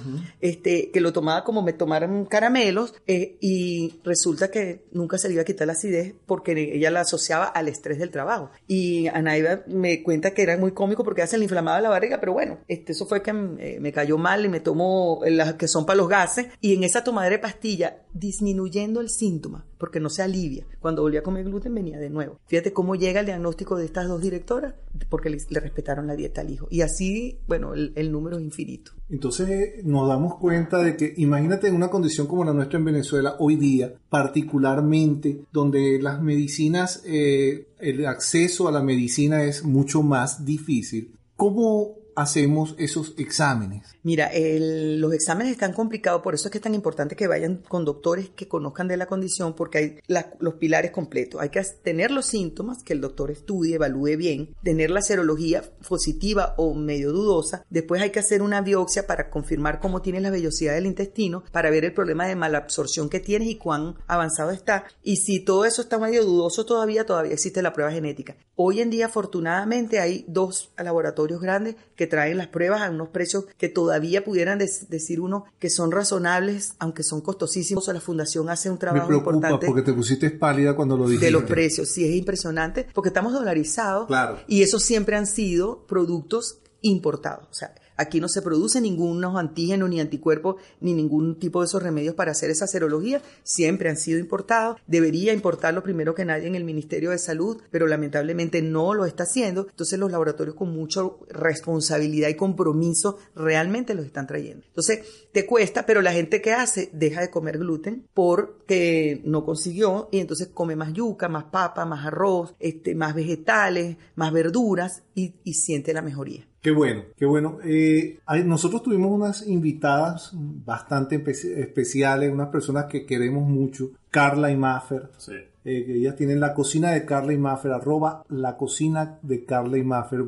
este, 0.42 0.92
que 0.92 1.02
lo 1.02 1.12
tomaba 1.12 1.44
como 1.44 1.62
me 1.62 1.74
tomaran 1.74 2.26
caramelos 2.26 2.94
eh, 3.08 3.38
y 3.42 4.00
resulta 4.04 4.52
que 4.52 4.86
nunca 4.92 5.18
se 5.18 5.28
le 5.28 5.36
iba 5.36 5.42
a 5.42 5.46
quitar 5.46 5.68
la 5.68 5.74
acidez 5.74 6.14
porque 6.36 6.76
ella 6.76 6.92
la 6.92 7.00
asociaba 7.00 7.46
al 7.46 7.70
estrés 7.70 7.98
del 7.98 8.12
trabajo. 8.12 8.52
Y 8.68 9.08
Anaida 9.08 9.64
me 9.68 10.04
cuenta 10.04 10.32
que 10.32 10.44
era 10.44 10.58
muy 10.58 10.74
cómico 10.74 11.06
porque 11.06 11.22
ya 11.22 11.28
se 11.28 11.38
le 11.38 11.46
inflamaba 11.46 11.80
la 11.80 11.88
barriga, 11.88 12.20
pero 12.20 12.34
bueno, 12.34 12.60
este, 12.68 12.92
eso 12.92 13.06
fue 13.06 13.24
que 13.24 13.32
eh, 13.32 13.78
me 13.80 13.94
cayó 13.94 14.18
mal 14.18 14.44
y 14.44 14.50
me 14.50 14.60
tomó 14.60 15.22
las 15.26 15.54
que 15.54 15.70
son 15.70 15.86
para 15.86 15.96
los 15.96 16.10
gases. 16.10 16.48
Y 16.60 16.74
en 16.74 16.84
esa 16.84 17.06
tomadera 17.06 17.38
de 17.38 17.42
pastilla, 17.42 18.02
disminuyendo 18.14 19.00
el 19.00 19.10
síntoma, 19.10 19.66
porque 19.78 20.02
no 20.02 20.10
se 20.10 20.24
alivia. 20.24 20.66
Cuando 20.82 21.04
volvía 21.04 21.22
a 21.22 21.24
comer 21.24 21.46
gluten 21.46 21.74
venía 21.74 21.98
de 21.98 22.10
nuevo. 22.10 22.40
Fíjate 22.48 22.74
cómo 22.74 22.96
llega 22.96 23.22
el 23.22 23.26
diagnóstico 23.28 23.78
de 23.78 23.86
estas 23.86 24.10
dos 24.10 24.22
directoras, 24.22 24.74
porque 25.10 25.30
le, 25.30 25.40
respetaron 25.60 26.08
la 26.08 26.18
dieta 26.18 26.42
al 26.42 26.52
hijo. 26.52 26.68
Y 26.70 26.82
así, 26.82 27.40
bueno, 27.48 27.74
el, 27.74 28.12
número 28.12 28.38
es 28.38 28.44
infinito. 28.44 28.92
Entonces 29.10 29.86
nos 29.86 30.08
damos 30.08 30.36
cuenta 30.36 30.82
de 30.82 30.98
que, 30.98 31.14
imagínate 31.18 31.68
en 31.68 31.76
una 31.76 31.90
condición 31.90 32.28
como 32.28 32.44
la 32.44 32.54
nuestra 32.54 32.80
en 32.80 32.86
Venezuela 32.86 33.36
hoy 33.40 33.56
día, 33.56 33.94
particularmente 34.10 35.42
donde 35.52 36.02
las 36.02 36.22
medicinas, 36.22 37.04
eh, 37.06 37.68
el 37.80 38.06
acceso 38.08 38.68
a 38.68 38.72
la 38.72 38.82
medicina 38.82 39.44
es 39.44 39.64
mucho 39.64 40.02
más 40.02 40.44
difícil, 40.44 41.12
¿cómo 41.36 42.05
hacemos 42.16 42.76
esos 42.78 43.14
exámenes? 43.18 43.84
Mira, 44.04 44.32
los 44.34 45.14
exámenes 45.14 45.52
están 45.52 45.74
complicados, 45.74 46.22
por 46.22 46.34
eso 46.34 46.48
es 46.48 46.52
que 46.52 46.58
es 46.58 46.64
tan 46.64 46.76
importante 46.76 47.16
que 47.16 47.28
vayan 47.28 47.64
con 47.68 47.86
doctores 47.86 48.30
que 48.30 48.48
conozcan 48.48 48.88
de 48.88 48.98
la 48.98 49.08
condición, 49.08 49.54
porque 49.56 49.78
hay 49.78 50.00
los 50.40 50.56
pilares 50.56 50.92
completos. 50.92 51.42
Hay 51.42 51.50
que 51.50 51.62
tener 51.84 52.12
los 52.12 52.26
síntomas, 52.26 52.84
que 52.84 52.94
el 52.94 53.02
doctor 53.02 53.32
estudie, 53.32 53.76
evalúe 53.76 54.18
bien, 54.18 54.56
tener 54.64 54.92
la 54.92 55.02
serología 55.02 55.64
positiva 55.88 56.54
o 56.58 56.74
medio 56.74 57.12
dudosa. 57.12 57.66
Después 57.70 58.02
hay 58.02 58.12
que 58.12 58.20
hacer 58.20 58.42
una 58.42 58.62
biopsia 58.62 59.08
para 59.08 59.30
confirmar 59.30 59.80
cómo 59.80 60.02
tienes 60.02 60.22
la 60.22 60.30
vellosidad 60.30 60.74
del 60.74 60.86
intestino, 60.86 61.44
para 61.52 61.70
ver 61.70 61.86
el 61.86 61.94
problema 61.94 62.28
de 62.28 62.36
malabsorción 62.36 63.10
que 63.10 63.20
tienes 63.20 63.48
y 63.50 63.56
cuán 63.56 63.96
avanzado 64.08 64.52
está. 64.52 64.86
Y 65.04 65.18
si 65.18 65.40
todo 65.40 65.66
eso 65.66 65.82
está 65.82 65.98
medio 65.98 66.24
dudoso 66.24 66.66
todavía, 66.66 67.06
todavía 67.06 67.34
existe 67.34 67.62
la 67.62 67.74
prueba 67.74 67.92
genética. 67.92 68.36
Hoy 68.56 68.80
en 68.80 68.90
día, 68.90 69.08
afortunadamente, 69.08 70.00
hay 70.00 70.26
dos 70.28 70.72
laboratorios 70.78 71.42
grandes 71.42 71.76
que 72.06 72.12
traen 72.12 72.38
las 72.38 72.48
pruebas 72.48 72.82
a 72.82 72.90
unos 72.92 73.10
precios 73.10 73.46
que 73.58 73.68
todavía 73.68 74.24
pudieran 74.24 74.60
decir 74.60 75.20
uno 75.20 75.46
que 75.58 75.70
son 75.70 75.92
razonables, 75.92 76.76
aunque 76.78 77.04
son 77.04 77.22
costosísimos. 77.22 77.88
La 77.88 78.00
fundación 78.00 78.50
hace 78.50 78.70
un 78.70 78.78
trabajo 78.78 79.08
Me 79.10 79.20
preocupa 79.22 79.60
porque 79.60 79.82
te 79.82 79.94
pusiste 79.94 80.30
pálida 80.32 80.76
cuando 80.76 80.98
lo 80.98 81.06
dijiste. 81.06 81.26
De 81.26 81.32
los 81.32 81.44
precios, 81.44 81.90
sí, 81.90 82.06
es 82.06 82.16
impresionante, 82.16 82.88
porque 82.94 83.10
estamos 83.10 83.34
dolarizados. 83.34 84.08
Claro. 84.08 84.40
Y 84.48 84.62
esos 84.62 84.84
siempre 84.84 85.16
han 85.16 85.26
sido 85.26 85.86
productos 85.88 86.60
importados. 86.82 87.48
O 87.50 87.54
sea, 87.54 87.74
Aquí 87.98 88.20
no 88.20 88.28
se 88.28 88.42
produce 88.42 88.82
ningunos 88.82 89.36
antígenos 89.38 89.90
ni 89.90 90.00
anticuerpos 90.00 90.56
ni 90.82 90.94
ningún 90.94 91.40
tipo 91.40 91.62
de 91.62 91.66
esos 91.66 91.82
remedios 91.82 92.16
para 92.16 92.32
hacer 92.32 92.50
esa 92.50 92.68
serología. 92.68 93.22
Siempre 93.44 93.90
han 93.90 93.98
sido 93.98 94.20
importados. 94.20 94.80
Debería 94.88 95.34
importarlo 95.34 95.84
primero 95.84 96.16
que 96.16 96.26
nadie 96.26 96.48
en 96.48 96.56
el 96.56 96.64
Ministerio 96.64 97.12
de 97.12 97.18
Salud, 97.18 97.62
pero 97.72 97.88
lamentablemente 97.88 98.62
no 98.62 98.94
lo 98.94 99.06
está 99.06 99.24
haciendo. 99.24 99.68
Entonces 99.70 100.00
los 100.00 100.12
laboratorios 100.12 100.56
con 100.56 100.74
mucha 100.74 101.02
responsabilidad 101.30 102.30
y 102.30 102.36
compromiso 102.36 103.18
realmente 103.36 103.94
los 103.94 104.06
están 104.06 104.28
trayendo. 104.28 104.66
Entonces 104.68 105.00
te 105.32 105.46
cuesta, 105.46 105.86
pero 105.86 106.02
la 106.02 106.14
gente 106.14 106.42
que 106.42 106.54
hace 106.54 106.90
deja 106.94 107.22
de 107.22 107.30
comer 107.30 107.58
gluten 107.58 108.08
porque 108.14 109.22
no 109.26 109.46
consiguió 109.46 110.10
y 110.12 110.20
entonces 110.20 110.50
come 110.54 110.76
más 110.76 110.94
yuca, 110.94 111.30
más 111.30 111.46
papa, 111.46 111.86
más 111.86 112.06
arroz, 112.06 112.56
este, 112.60 112.96
más 112.96 113.16
vegetales, 113.16 113.98
más 114.16 114.32
verduras 114.32 115.04
y, 115.14 115.36
y 115.44 115.54
siente 115.54 115.94
la 115.94 116.02
mejoría. 116.02 116.48
Qué 116.66 116.72
bueno, 116.72 117.04
qué 117.16 117.28
bueno. 117.28 117.60
Eh, 117.64 118.18
nosotros 118.44 118.82
tuvimos 118.82 119.12
unas 119.12 119.46
invitadas 119.46 120.32
bastante 120.34 121.24
especiales, 121.24 122.34
unas 122.34 122.48
personas 122.48 122.86
que 122.86 123.06
queremos 123.06 123.48
mucho, 123.48 123.92
Carla 124.10 124.50
y 124.50 124.58
Maffer. 124.58 125.12
Sí. 125.16 125.34
Eh, 125.64 125.86
ellas 125.98 126.16
tienen 126.16 126.40
la 126.40 126.56
cocina 126.56 126.90
de 126.90 127.06
Carla 127.06 127.34
y 127.34 127.38
Maffer, 127.38 127.72
arroba 127.72 128.24
la 128.30 128.58
cocina 128.58 129.20
de 129.22 129.46
Carla 129.46 129.78
y 129.78 129.84
Maffer, 129.84 130.22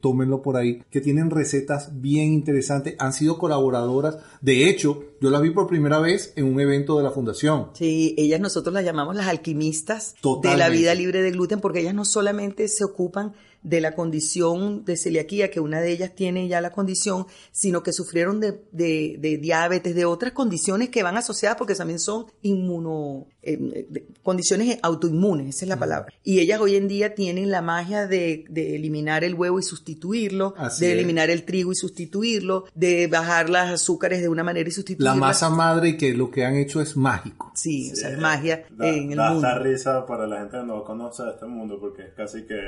tómenlo 0.00 0.40
por 0.40 0.56
ahí, 0.56 0.82
que 0.90 1.02
tienen 1.02 1.28
recetas 1.28 2.00
bien 2.00 2.32
interesantes, 2.32 2.94
han 2.98 3.12
sido 3.12 3.36
colaboradoras, 3.36 4.16
de 4.42 4.68
hecho, 4.68 5.04
yo 5.20 5.30
las 5.30 5.40
vi 5.40 5.50
por 5.50 5.68
primera 5.68 6.00
vez 6.00 6.32
en 6.34 6.46
un 6.46 6.60
evento 6.60 6.98
de 6.98 7.04
la 7.04 7.12
fundación. 7.12 7.70
Sí, 7.74 8.14
ellas 8.18 8.40
nosotros 8.40 8.74
las 8.74 8.84
llamamos 8.84 9.14
las 9.14 9.28
alquimistas 9.28 10.16
de 10.42 10.56
la 10.56 10.68
vida 10.68 10.96
libre 10.96 11.22
de 11.22 11.30
gluten, 11.30 11.60
porque 11.60 11.78
ellas 11.78 11.94
no 11.94 12.04
solamente 12.04 12.66
se 12.66 12.84
ocupan 12.84 13.34
de 13.62 13.80
la 13.80 13.94
condición 13.94 14.84
de 14.84 14.96
celiaquía, 14.96 15.50
que 15.50 15.60
una 15.60 15.80
de 15.80 15.92
ellas 15.92 16.14
tiene 16.14 16.48
ya 16.48 16.60
la 16.60 16.70
condición, 16.70 17.26
sino 17.52 17.82
que 17.82 17.92
sufrieron 17.92 18.40
de, 18.40 18.60
de, 18.72 19.38
diabetes, 19.40 19.94
de 19.94 20.04
otras 20.04 20.32
condiciones 20.32 20.88
que 20.88 21.02
van 21.02 21.16
asociadas 21.16 21.56
porque 21.56 21.74
también 21.74 22.00
son 22.00 22.26
inmuno, 22.42 23.28
eh, 23.42 23.86
condiciones 24.22 24.78
autoinmunes, 24.82 25.54
esa 25.54 25.64
es 25.64 25.68
la 25.68 25.78
palabra. 25.78 26.12
Y 26.24 26.40
ellas 26.40 26.60
hoy 26.60 26.76
en 26.76 26.88
día 26.88 27.14
tienen 27.14 27.50
la 27.50 27.62
magia 27.62 28.06
de, 28.06 28.44
de 28.48 28.74
eliminar 28.74 29.22
el 29.22 29.34
huevo 29.34 29.60
y 29.60 29.62
sustituirlo, 29.62 30.54
de 30.80 30.92
eliminar 30.92 31.30
el 31.30 31.44
trigo 31.44 31.70
y 31.70 31.76
sustituirlo, 31.76 32.64
de 32.74 33.06
bajar 33.06 33.48
las 33.48 33.70
azúcares 33.70 34.20
de 34.20 34.28
una 34.32 34.44
manera 34.44 34.68
y 34.68 34.72
sustituirlo. 34.72 35.14
La 35.14 35.18
masa 35.18 35.50
madre 35.50 35.96
que 35.96 36.14
lo 36.14 36.30
que 36.30 36.44
han 36.44 36.56
hecho 36.56 36.80
es 36.80 36.96
mágico. 36.96 37.52
Sí, 37.54 37.90
o 37.92 37.96
sea, 37.96 38.10
es 38.10 38.18
magia 38.18 38.64
en 38.80 39.12
el 39.12 39.18
mundo. 39.18 39.40
Da 39.40 39.58
risa 39.58 40.06
para 40.06 40.26
la 40.26 40.40
gente 40.40 40.58
que 40.58 40.64
no 40.64 40.82
conoce 40.84 41.22
este 41.28 41.46
mundo 41.46 41.78
porque 41.80 42.02
es 42.02 42.14
casi 42.14 42.46
que 42.46 42.60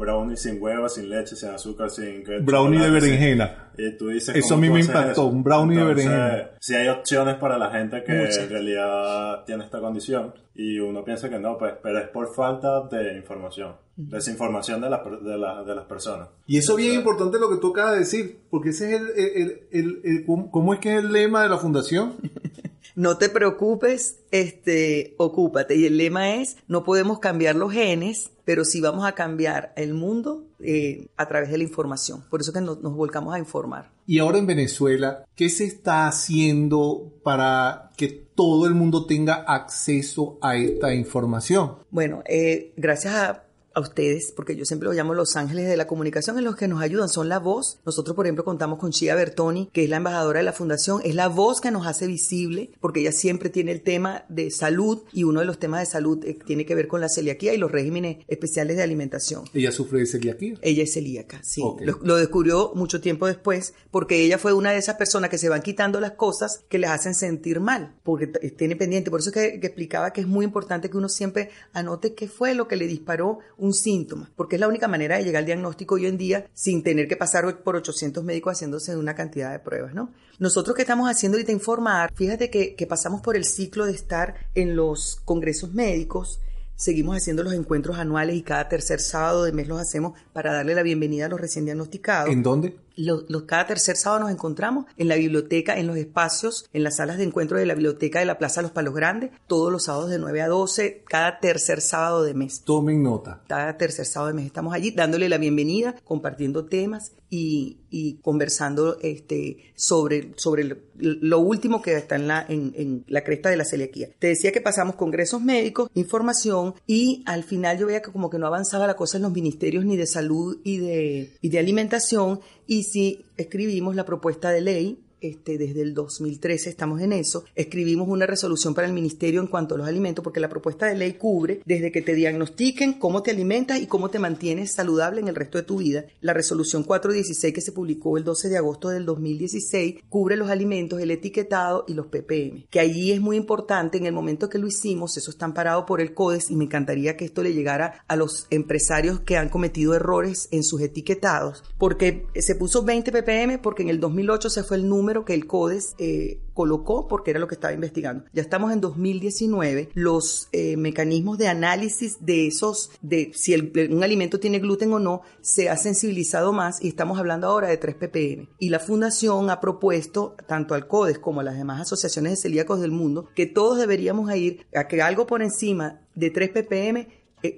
brownie 0.00 0.36
sin 0.36 0.60
huevo, 0.60 0.88
sin 0.88 1.08
leche, 1.08 1.36
sin 1.36 1.50
azúcar, 1.50 1.90
sin... 1.90 2.24
Brownie 2.42 2.80
de 2.80 2.90
berenjena. 2.90 3.70
Y 3.76 3.96
tú 3.96 4.08
dices, 4.08 4.34
eso 4.34 4.54
a 4.54 4.56
mí 4.56 4.68
me 4.68 4.80
impactó, 4.80 5.26
un 5.26 5.44
brownie 5.44 5.78
de 5.78 5.84
berenjena. 5.84 6.50
Si 6.58 6.74
hay 6.74 6.88
opciones 6.88 7.36
para 7.36 7.58
la 7.58 7.70
gente 7.70 8.02
que 8.02 8.12
en 8.12 8.48
realidad 8.48 9.44
tiene 9.44 9.64
esta 9.64 9.80
condición 9.80 10.34
y 10.54 10.78
uno 10.80 11.04
piensa 11.04 11.30
que 11.30 11.38
no, 11.38 11.56
pues, 11.56 11.74
pero 11.82 11.98
es 12.00 12.08
por 12.08 12.34
falta 12.34 12.80
de 12.90 13.16
información, 13.16 13.76
desinformación 13.96 14.80
de, 14.80 14.88
de, 14.88 15.64
de 15.66 15.74
las 15.74 15.84
personas. 15.84 16.28
Y 16.46 16.58
eso 16.58 16.72
es 16.72 16.84
bien 16.84 16.94
importante 16.96 17.38
lo 17.38 17.48
que 17.48 17.58
tú 17.58 17.70
acabas 17.72 17.92
de 17.92 17.98
decir, 18.00 18.40
porque 18.50 18.70
ese 18.70 18.94
es 18.94 19.00
el, 19.00 19.60
el, 19.70 20.00
el, 20.02 20.24
¿cómo 20.26 20.74
es 20.74 20.80
que 20.80 20.96
es 20.96 21.04
el 21.04 21.12
lema 21.12 21.42
de 21.42 21.48
la 21.50 21.58
fundación? 21.58 22.16
no 23.00 23.16
te 23.16 23.30
preocupes, 23.30 24.18
este, 24.30 25.14
ocúpate. 25.16 25.74
Y 25.74 25.86
el 25.86 25.96
lema 25.96 26.34
es, 26.34 26.58
no 26.68 26.84
podemos 26.84 27.18
cambiar 27.18 27.56
los 27.56 27.72
genes, 27.72 28.30
pero 28.44 28.62
sí 28.62 28.82
vamos 28.82 29.06
a 29.06 29.12
cambiar 29.12 29.72
el 29.76 29.94
mundo 29.94 30.44
eh, 30.62 31.06
a 31.16 31.26
través 31.26 31.50
de 31.50 31.56
la 31.56 31.64
información. 31.64 32.22
Por 32.28 32.42
eso 32.42 32.52
que 32.52 32.60
nos, 32.60 32.82
volcamos 32.82 33.34
a 33.34 33.38
informar. 33.38 33.90
Y 34.06 34.18
ahora 34.18 34.36
en 34.36 34.46
Venezuela, 34.46 35.24
¿qué 35.34 35.48
se 35.48 35.64
está 35.64 36.08
haciendo 36.08 37.10
para 37.22 37.90
que 37.96 38.08
todo 38.08 38.66
el 38.66 38.74
mundo 38.74 39.06
tenga 39.06 39.46
acceso 39.48 40.36
a 40.42 40.56
esta 40.56 40.92
información? 40.92 41.76
Bueno, 41.90 42.22
eh, 42.26 42.74
gracias 42.76 43.14
a 43.14 43.44
a 43.80 43.88
ustedes, 43.88 44.32
porque 44.34 44.56
yo 44.56 44.64
siempre 44.64 44.88
lo 44.88 44.94
llamo 44.94 45.14
los 45.14 45.36
ángeles 45.36 45.68
de 45.68 45.76
la 45.76 45.86
comunicación, 45.86 46.38
en 46.38 46.44
los 46.44 46.56
que 46.56 46.68
nos 46.68 46.80
ayudan, 46.80 47.08
son 47.08 47.28
la 47.28 47.38
voz. 47.38 47.78
Nosotros, 47.84 48.14
por 48.14 48.26
ejemplo, 48.26 48.44
contamos 48.44 48.78
con 48.78 48.90
Chia 48.90 49.14
Bertoni, 49.14 49.68
que 49.72 49.84
es 49.84 49.90
la 49.90 49.96
embajadora 49.96 50.38
de 50.38 50.44
la 50.44 50.52
fundación, 50.52 51.00
es 51.04 51.14
la 51.14 51.28
voz 51.28 51.60
que 51.60 51.70
nos 51.70 51.86
hace 51.86 52.06
visible, 52.06 52.70
porque 52.80 53.00
ella 53.00 53.12
siempre 53.12 53.50
tiene 53.50 53.72
el 53.72 53.82
tema 53.82 54.24
de 54.28 54.50
salud 54.50 55.02
y 55.12 55.24
uno 55.24 55.40
de 55.40 55.46
los 55.46 55.58
temas 55.58 55.80
de 55.80 55.86
salud 55.86 56.24
eh, 56.24 56.38
tiene 56.46 56.64
que 56.66 56.74
ver 56.74 56.88
con 56.88 57.00
la 57.00 57.08
celiaquía 57.08 57.54
y 57.54 57.58
los 57.58 57.70
regímenes 57.70 58.18
especiales 58.28 58.76
de 58.76 58.82
alimentación. 58.82 59.44
¿Ella 59.54 59.72
sufre 59.72 60.00
de 60.00 60.06
celiaquía? 60.06 60.54
Ella 60.62 60.82
es 60.82 60.92
celíaca, 60.92 61.40
sí. 61.42 61.62
Lo, 62.02 62.16
descubrió 62.16 62.72
mucho 62.74 63.00
tiempo 63.00 63.26
después, 63.26 63.74
porque 63.90 64.24
ella 64.24 64.38
fue 64.38 64.52
una 64.52 64.72
de 64.72 64.78
esas 64.78 64.96
personas 64.96 65.30
que 65.30 65.38
se 65.38 65.48
van 65.48 65.62
quitando 65.62 66.00
las 66.00 66.12
cosas 66.12 66.64
que 66.68 66.78
les 66.78 66.90
hacen 66.90 67.14
sentir 67.14 67.60
mal, 67.60 67.94
porque 68.02 68.26
tiene 68.26 68.76
pendiente. 68.76 69.10
Por 69.10 69.20
eso 69.20 69.32
que, 69.32 69.60
que 69.60 69.66
explicaba 69.66 70.12
que 70.12 70.20
es 70.20 70.26
muy 70.26 70.44
importante 70.44 70.90
que 70.90 70.96
uno 70.96 71.08
siempre 71.08 71.50
anote 71.72 72.14
qué 72.14 72.28
fue 72.28 72.54
lo 72.54 72.68
que 72.68 72.76
le 72.76 72.86
disparó 72.86 73.38
un 73.56 73.69
síntoma, 73.72 74.30
porque 74.36 74.56
es 74.56 74.60
la 74.60 74.68
única 74.68 74.88
manera 74.88 75.16
de 75.16 75.24
llegar 75.24 75.40
al 75.40 75.46
diagnóstico 75.46 75.96
hoy 75.96 76.06
en 76.06 76.18
día 76.18 76.46
sin 76.54 76.82
tener 76.82 77.08
que 77.08 77.16
pasar 77.16 77.62
por 77.62 77.76
800 77.76 78.24
médicos 78.24 78.52
haciéndose 78.52 78.96
una 78.96 79.14
cantidad 79.14 79.52
de 79.52 79.58
pruebas, 79.58 79.94
¿no? 79.94 80.10
Nosotros 80.38 80.74
que 80.74 80.82
estamos 80.82 81.10
haciendo 81.10 81.36
ahorita 81.36 81.52
informar, 81.52 82.12
fíjate 82.14 82.50
que, 82.50 82.74
que 82.74 82.86
pasamos 82.86 83.20
por 83.20 83.36
el 83.36 83.44
ciclo 83.44 83.86
de 83.86 83.92
estar 83.92 84.34
en 84.54 84.76
los 84.76 85.20
congresos 85.24 85.72
médicos, 85.74 86.40
Seguimos 86.80 87.14
haciendo 87.14 87.42
los 87.42 87.52
encuentros 87.52 87.98
anuales 87.98 88.36
y 88.36 88.40
cada 88.40 88.66
tercer 88.70 89.00
sábado 89.00 89.44
de 89.44 89.52
mes 89.52 89.68
los 89.68 89.78
hacemos 89.78 90.18
para 90.32 90.54
darle 90.54 90.74
la 90.74 90.82
bienvenida 90.82 91.26
a 91.26 91.28
los 91.28 91.38
recién 91.38 91.66
diagnosticados. 91.66 92.32
¿En 92.32 92.42
dónde? 92.42 92.74
Los, 92.96 93.24
cada 93.46 93.66
tercer 93.66 93.96
sábado 93.96 94.24
nos 94.24 94.30
encontramos 94.30 94.86
en 94.96 95.08
la 95.08 95.16
biblioteca, 95.16 95.78
en 95.78 95.86
los 95.86 95.96
espacios, 95.96 96.68
en 96.72 96.84
las 96.84 96.96
salas 96.96 97.18
de 97.18 97.24
encuentro 97.24 97.58
de 97.58 97.66
la 97.66 97.74
biblioteca 97.74 98.18
de 98.18 98.26
la 98.26 98.38
Plaza 98.38 98.62
Los 98.62 98.72
Palos 98.72 98.94
Grandes, 98.94 99.30
todos 99.46 99.72
los 99.72 99.84
sábados 99.84 100.10
de 100.10 100.18
9 100.18 100.42
a 100.42 100.48
12, 100.48 101.04
cada 101.08 101.40
tercer 101.40 101.80
sábado 101.80 102.22
de 102.22 102.34
mes. 102.34 102.62
Tomen 102.64 103.02
nota. 103.02 103.42
Cada 103.48 103.76
tercer 103.76 104.06
sábado 104.06 104.28
de 104.28 104.34
mes 104.34 104.46
estamos 104.46 104.74
allí 104.74 104.90
dándole 104.90 105.28
la 105.28 105.38
bienvenida, 105.38 105.94
compartiendo 106.04 106.66
temas 106.66 107.12
y, 107.30 108.18
conversando 108.22 108.98
este, 109.00 109.72
sobre, 109.74 110.32
sobre 110.36 110.76
lo, 110.96 111.38
último 111.38 111.80
que 111.80 111.96
está 111.96 112.16
en 112.16 112.26
la, 112.26 112.44
en, 112.48 113.04
la 113.06 113.22
cresta 113.22 113.50
de 113.50 113.56
la 113.56 113.64
celiaquía. 113.64 114.08
Te 114.18 114.28
decía 114.28 114.52
que 114.52 114.60
pasamos 114.60 114.96
congresos 114.96 115.40
médicos, 115.40 115.88
información 115.94 116.74
y 116.86 117.22
al 117.26 117.44
final 117.44 117.78
yo 117.78 117.86
veía 117.86 118.02
que 118.02 118.10
como 118.10 118.30
que 118.30 118.38
no 118.38 118.46
avanzaba 118.46 118.86
la 118.86 118.96
cosa 118.96 119.16
en 119.16 119.22
los 119.22 119.32
ministerios 119.32 119.84
ni 119.84 119.96
de 119.96 120.06
salud 120.06 120.58
y 120.64 120.78
de, 120.78 121.36
y 121.40 121.48
de 121.48 121.58
alimentación 121.58 122.40
y 122.70 122.84
si 122.84 123.24
escribimos 123.36 123.96
la 123.96 124.04
propuesta 124.04 124.52
de 124.52 124.60
ley 124.60 124.98
este, 125.20 125.58
desde 125.58 125.82
el 125.82 125.94
2013 125.94 126.70
estamos 126.70 127.00
en 127.00 127.12
eso, 127.12 127.44
escribimos 127.54 128.08
una 128.08 128.26
resolución 128.26 128.74
para 128.74 128.86
el 128.86 128.92
ministerio 128.92 129.40
en 129.40 129.46
cuanto 129.46 129.74
a 129.74 129.78
los 129.78 129.88
alimentos, 129.88 130.22
porque 130.22 130.40
la 130.40 130.48
propuesta 130.48 130.86
de 130.86 130.96
ley 130.96 131.14
cubre 131.14 131.60
desde 131.64 131.92
que 131.92 132.02
te 132.02 132.14
diagnostiquen 132.14 132.94
cómo 132.94 133.22
te 133.22 133.30
alimentas 133.30 133.80
y 133.80 133.86
cómo 133.86 134.10
te 134.10 134.18
mantienes 134.18 134.72
saludable 134.72 135.20
en 135.20 135.28
el 135.28 135.34
resto 135.34 135.58
de 135.58 135.64
tu 135.64 135.78
vida. 135.78 136.04
La 136.20 136.32
resolución 136.32 136.84
416 136.84 137.54
que 137.54 137.60
se 137.60 137.72
publicó 137.72 138.16
el 138.16 138.24
12 138.24 138.48
de 138.48 138.56
agosto 138.56 138.88
del 138.88 139.04
2016 139.04 139.96
cubre 140.08 140.36
los 140.36 140.50
alimentos, 140.50 141.00
el 141.00 141.10
etiquetado 141.10 141.84
y 141.86 141.94
los 141.94 142.06
ppm, 142.06 142.66
que 142.70 142.80
allí 142.80 143.12
es 143.12 143.20
muy 143.20 143.36
importante 143.36 143.98
en 143.98 144.06
el 144.06 144.12
momento 144.12 144.48
que 144.48 144.58
lo 144.58 144.66
hicimos, 144.66 145.16
eso 145.16 145.30
está 145.30 145.44
amparado 145.44 145.86
por 145.86 146.00
el 146.00 146.14
CODES 146.14 146.50
y 146.50 146.56
me 146.56 146.64
encantaría 146.64 147.16
que 147.16 147.24
esto 147.24 147.42
le 147.42 147.54
llegara 147.54 148.04
a 148.08 148.16
los 148.16 148.46
empresarios 148.50 149.20
que 149.20 149.36
han 149.36 149.48
cometido 149.48 149.94
errores 149.94 150.48
en 150.50 150.62
sus 150.62 150.80
etiquetados, 150.80 151.62
porque 151.78 152.26
se 152.36 152.54
puso 152.54 152.82
20 152.84 153.12
ppm 153.12 153.58
porque 153.58 153.82
en 153.82 153.88
el 153.88 154.00
2008 154.00 154.50
se 154.50 154.62
fue 154.62 154.76
el 154.76 154.88
número 154.88 155.09
que 155.24 155.34
el 155.34 155.46
CODES 155.46 155.94
eh, 155.98 156.40
colocó 156.54 157.08
porque 157.08 157.30
era 157.30 157.40
lo 157.40 157.48
que 157.48 157.54
estaba 157.54 157.72
investigando. 157.72 158.24
Ya 158.32 158.42
estamos 158.42 158.72
en 158.72 158.80
2019. 158.80 159.90
Los 159.94 160.48
eh, 160.52 160.76
mecanismos 160.76 161.38
de 161.38 161.48
análisis 161.48 162.18
de 162.20 162.46
esos, 162.46 162.90
de 163.02 163.32
si 163.34 163.54
un 163.54 164.02
alimento 164.02 164.40
tiene 164.40 164.58
gluten 164.58 164.92
o 164.92 164.98
no, 164.98 165.22
se 165.40 165.68
ha 165.68 165.76
sensibilizado 165.76 166.52
más 166.52 166.82
y 166.82 166.88
estamos 166.88 167.18
hablando 167.18 167.46
ahora 167.46 167.68
de 167.68 167.76
3 167.76 167.96
ppm. 167.96 168.48
Y 168.58 168.68
la 168.68 168.78
fundación 168.78 169.50
ha 169.50 169.60
propuesto, 169.60 170.36
tanto 170.46 170.74
al 170.74 170.86
CODES 170.86 171.18
como 171.18 171.40
a 171.40 171.44
las 171.44 171.56
demás 171.56 171.80
asociaciones 171.80 172.32
de 172.32 172.36
celíacos 172.36 172.80
del 172.80 172.92
mundo, 172.92 173.28
que 173.34 173.46
todos 173.46 173.78
deberíamos 173.78 174.34
ir 174.34 174.66
a 174.74 174.86
que 174.86 175.02
algo 175.02 175.26
por 175.26 175.42
encima 175.42 176.00
de 176.14 176.30
3 176.30 176.50
ppm 176.50 177.08